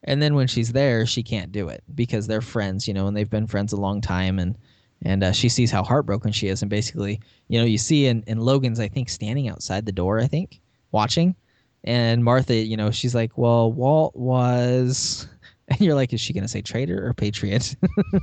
[0.04, 3.18] and then when she's there, she can't do it because they're friends, you know, and
[3.18, 4.56] they've been friends a long time, and
[5.04, 8.24] and uh, she sees how heartbroken she is, and basically, you know, you see in,
[8.28, 10.60] in Logan's, I think, standing outside the door, I think,
[10.92, 11.36] watching,
[11.84, 15.28] and Martha, you know, she's like, "Well, Walt was."
[15.72, 17.76] And you're like, is she going to say traitor or patriot?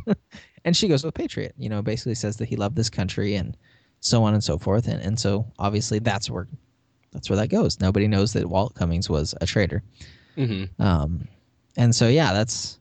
[0.65, 1.55] and she goes with patriot.
[1.57, 3.57] You know, basically says that he loved this country and
[4.01, 4.89] so on and so forth.
[4.89, 6.49] And and so obviously that's where
[7.13, 7.81] that's where that goes.
[7.81, 9.85] Nobody knows that Walt Cummings was a traitor.
[10.35, 11.29] hmm Um,
[11.77, 12.81] and so yeah, that's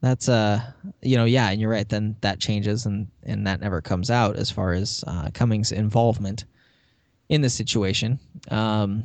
[0.00, 0.60] that's uh
[1.02, 1.88] you know yeah, and you're right.
[1.88, 6.44] Then that changes and and that never comes out as far as uh, Cummings' involvement
[7.28, 8.18] in the situation.
[8.50, 9.04] Um,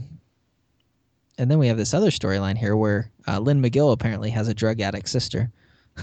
[1.37, 4.53] and then we have this other storyline here where uh, Lynn McGill apparently has a
[4.53, 5.51] drug addict sister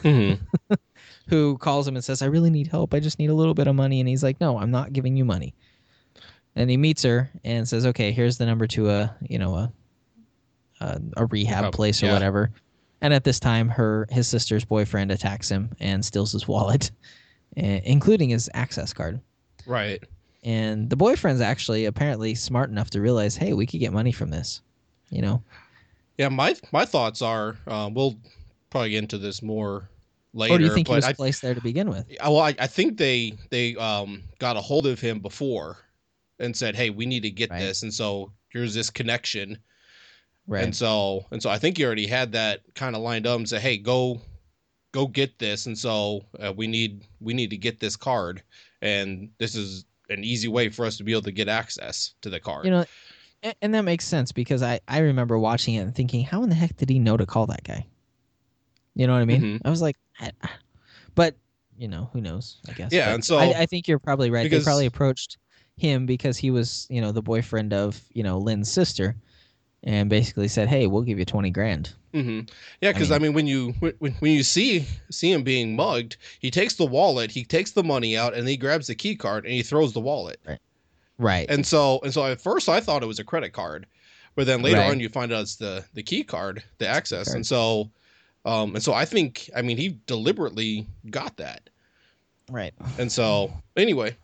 [0.03, 0.35] hmm
[1.29, 2.95] who calls him and says, "I really need help.
[2.95, 5.17] I just need a little bit of money." And he's like, "No, I'm not giving
[5.17, 5.55] you money."
[6.57, 9.73] And he meets her and says, "Okay, here's the number to a you know a
[10.81, 12.13] a, a rehab Oh, place or yeah.
[12.13, 12.51] whatever."
[13.03, 16.91] And at this time, her his sister's boyfriend attacks him and steals his wallet,
[17.59, 19.21] eh, including his access card.
[19.67, 20.03] right,
[20.45, 24.31] And the boyfriend's actually apparently smart enough to realize, "Hey, we could get money from
[24.31, 24.63] this."
[25.11, 25.43] You know,
[26.17, 26.29] yeah.
[26.29, 28.17] My my thoughts are, uh, we'll
[28.71, 29.91] probably get into this more
[30.33, 30.55] later.
[30.55, 32.07] or do you think he was I, placed there to begin with?
[32.21, 35.79] Well, I, I think they they um got a hold of him before
[36.39, 37.61] and said, "Hey, we need to get Right.
[37.61, 39.59] this," and so here's this connection,
[40.47, 40.65] Right.
[40.65, 43.49] and so and so I think he already had that kind of lined up and
[43.49, 44.21] said, "Hey, go
[44.93, 48.43] go get this," and so uh, we need we need to get this card,
[48.83, 52.29] and this is an easy way for us to be able to get access to
[52.29, 52.65] the card.
[52.65, 52.85] you know
[53.45, 56.49] a- and that makes sense because i i remember watching it and thinking how in
[56.49, 57.87] the heck did he know to call that guy?
[58.95, 59.41] You know what i mean?
[59.43, 59.61] Mhm.
[59.65, 60.33] i was like I,
[61.15, 61.37] but
[61.79, 62.93] you know who knows i guess.
[62.93, 64.43] Yeah, But and so- I, I think you're probably right.
[64.43, 65.39] Because- they probably approached
[65.77, 69.17] him because he was you know the boyfriend of you know lynn's sister
[69.85, 72.41] and basically said hey we'll give you 20 grand hmm
[72.83, 76.17] Yeah, because I, mean- mean, when you when, when you see see him being mugged,
[76.41, 79.45] he takes the wallet, he takes the money out, and he grabs the key card
[79.45, 80.39] and he throws the wallet.
[80.47, 80.59] right
[81.19, 81.47] Right.
[81.49, 83.87] And so and so at first I thought it was a credit card,
[84.35, 84.91] but then later Right.
[84.91, 87.29] on you find out it's the the key card, the access.
[87.29, 87.37] card.
[87.37, 87.91] And so
[88.45, 91.71] um and so I think I mean he deliberately got that.
[92.51, 94.17] right And so anyway,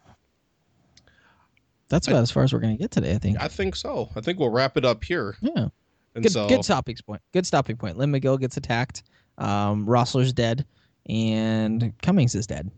[1.89, 4.11] that's about as far as we're going to get today i think I think so.
[4.17, 5.37] I think we'll wrap it up here.
[5.41, 5.69] yeah
[6.15, 7.23] And good, so good stopping point.
[7.33, 7.97] Good stopping point.
[7.97, 9.03] Lynn McGill gets attacked.
[9.39, 10.67] Um, Rossler's dead,
[11.09, 12.71] and Cummings is dead.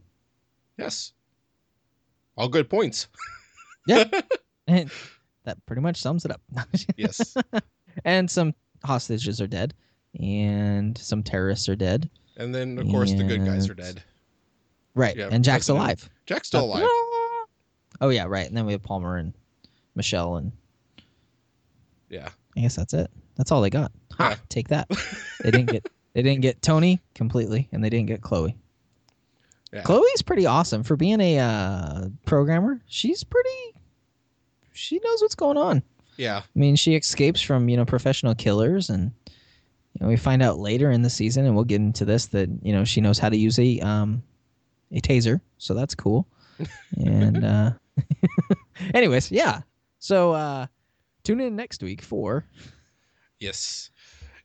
[0.78, 1.12] yes.
[2.36, 3.08] All good points.
[3.86, 4.04] yeah.
[4.66, 4.90] And
[5.44, 6.40] that pretty much sums it up.
[6.96, 7.34] Yes.
[8.04, 8.54] and some
[8.84, 9.74] hostages are dead,
[10.18, 12.08] and some terrorists are dead.
[12.36, 14.02] And then of course the good guys are dead.
[14.94, 15.16] Right.
[15.16, 16.08] Yeah, and Jack's alive.
[16.26, 16.88] Jack's still Uh, alive.
[18.01, 18.46] Oh yeah, right.
[18.46, 19.32] And then we have Palmer and
[19.94, 20.53] Michelle, and
[22.09, 22.28] Yeah.
[22.57, 23.11] I guess that's it.
[23.36, 23.92] That's all they got.
[24.18, 24.36] Ha, Yeah.
[24.48, 24.88] take that.
[25.42, 25.86] they didn't get.
[26.12, 28.57] They didn't get Tony completely, and they didn't get Chloe.
[29.72, 29.82] Yeah.
[29.82, 32.80] Chloe's pretty awesome for being a uh, programmer.
[32.88, 33.74] She's pretty.
[34.72, 35.82] She knows what's going on.
[36.16, 36.38] Yeah.
[36.38, 40.59] I mean, she escapes from you know professional killers, and you know we find out
[40.59, 43.28] later in the season, and we'll get into this that you know she knows how
[43.28, 44.22] to use a um
[44.90, 46.26] a taser, so that's cool.
[46.96, 47.70] And uh,
[48.94, 49.61] anyways, yeah.
[49.98, 50.66] So uh,
[51.24, 52.44] tune in next week for
[53.38, 53.90] Yes.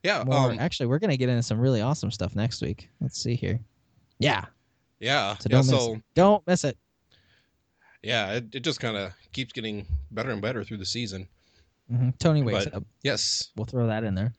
[0.02, 0.24] Yeah.
[0.24, 0.50] more.
[0.52, 2.88] Um, Actually, we're gonna get into some really awesome stuff next week.
[3.00, 3.60] Let's see here.
[4.18, 4.44] Yeah.
[5.00, 5.36] yeah.
[5.38, 6.02] So don't miss So it.
[6.14, 6.78] Don't miss it.
[8.02, 11.28] yeah, it, it just kind of keeps getting better and better through the season.
[11.90, 12.84] hmm Tony wakes But- up.
[13.02, 13.50] Yes.
[13.56, 14.32] We'll throw that in there.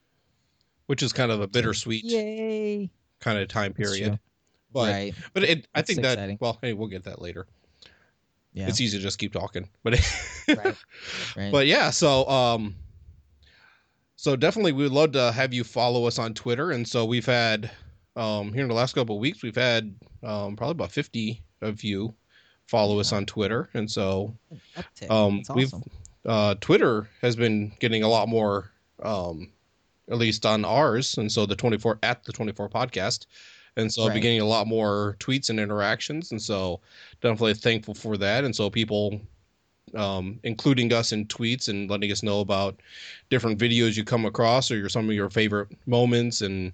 [0.87, 2.89] Which is kind of a bittersweet Yay!
[3.19, 4.19] kind of time period.
[4.71, 5.13] But right.
[5.33, 6.37] but it I That's think that exciting.
[6.39, 7.45] well, hey, we'll get that later.
[8.57, 8.67] Yeah.
[8.67, 9.69] It's easy to just keep talking.
[9.83, 9.93] But
[10.47, 10.75] right.
[11.35, 11.51] Right.
[11.51, 12.75] but yeah, so um
[14.15, 16.71] so definitely we would love to have you follow us on Twitter.
[16.71, 17.69] And so we've had
[18.15, 19.93] um, here in the last couple of weeks, we've had
[20.23, 22.15] um, probably about 50 of you
[22.65, 23.69] follow us on Twitter.
[23.75, 24.35] And so
[25.09, 25.73] um, That's we've
[26.25, 29.51] uh, Twitter has been getting a lot more, um,
[30.09, 33.25] at least on ours, and so the twenty four at the twenty four podcast,
[33.77, 36.81] and so I've been getting a lot more tweets and interactions, and so
[37.21, 39.21] definitely thankful for that, and so people.
[39.95, 42.81] Um, including us in tweets and letting us know about
[43.29, 46.73] different videos you come across or your some of your favorite moments and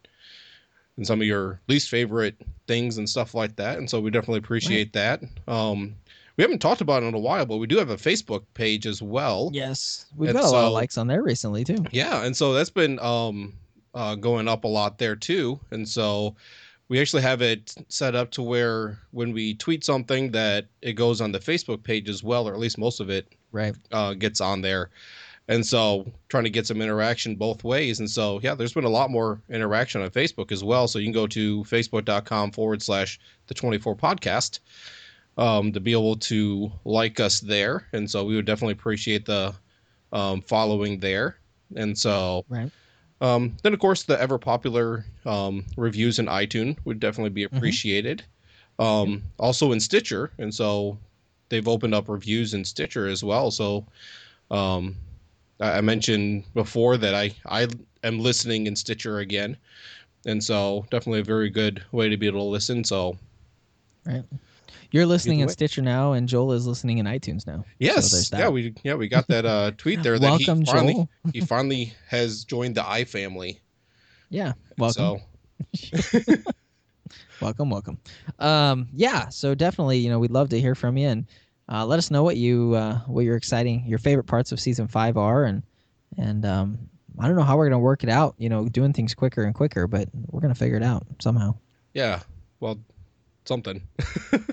[0.98, 2.36] and some of your least favorite
[2.68, 3.78] things and stuff like that.
[3.78, 5.22] And so we definitely appreciate that.
[5.48, 5.96] Um,
[6.38, 8.88] we haven't talked about it in a while, but we do have a Facebook page
[8.88, 9.52] as well.
[9.54, 11.86] Yes, we've And got a lot of likes on there recently too.
[11.92, 13.54] Yeah, and so that's been um
[13.94, 15.60] uh going up a lot there too.
[15.72, 16.36] And so
[16.90, 21.22] we actually have it set up to where when we tweet something that it goes
[21.22, 23.76] on the Facebook page as well, or at least most of it Right.
[23.92, 24.90] uh gets on there.
[25.50, 28.00] And so trying to get some interaction both ways.
[28.00, 30.88] And so yeah, there's been a lot more interaction on Facebook as well.
[30.88, 34.60] So you can go to facebook.com forward slash the 24 podcast
[35.38, 37.88] um, to be able to like us there.
[37.92, 39.54] And so we would definitely appreciate the
[40.14, 41.38] um, following there.
[41.76, 42.72] And so Right.
[43.24, 48.26] Um, then, of course, the ever popular um, reviews in iTunes would definitely be appreciated.
[48.80, 51.00] Um, Also in Stitcher, and so
[51.50, 53.52] they've opened up reviews in Stitcher as well.
[53.52, 53.88] So
[54.52, 54.96] um,
[55.62, 57.68] I I mentioned before that I I
[58.04, 59.58] am listening in Stitcher again,
[60.26, 62.84] and so definitely a very good way to be able to listen.
[62.84, 63.18] So
[64.06, 64.26] Right.
[64.94, 65.50] You're listening in.
[65.50, 67.66] Stitcher now, and Joel is listening in iTunes now.
[67.80, 68.38] yes, that.
[68.40, 71.10] yeah, we yeah we got that uh, tweet there that Welcome, he finally Joel.
[71.34, 73.60] he finally has joined the i family.
[74.30, 74.54] Yeah.
[74.78, 75.20] Welcome.
[75.76, 75.98] So
[77.42, 77.98] welcome welcome
[78.40, 81.26] um yeah so definitely you know we'd love to hear from you and
[81.70, 84.88] uh, let us know what you uh, what your exciting your favorite parts of season
[84.88, 85.64] five are and
[86.18, 86.78] and um
[87.20, 89.56] i don't know how we're gonna work it out you know doing things quicker and
[89.56, 91.54] quicker but we're gonna figure it out somehow
[91.94, 92.22] Yeah,
[92.60, 92.80] well,
[93.48, 93.82] something.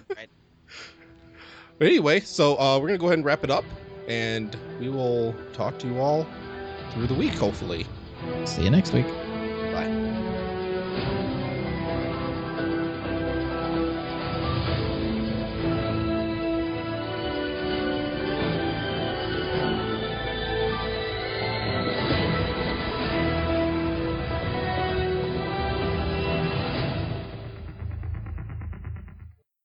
[1.78, 3.64] But anyway, so uh, we're gonna go ahead and wrap it up,
[4.07, 6.26] and we will talk to you all
[6.93, 7.86] through the week, hopefully.
[8.45, 9.07] see you next week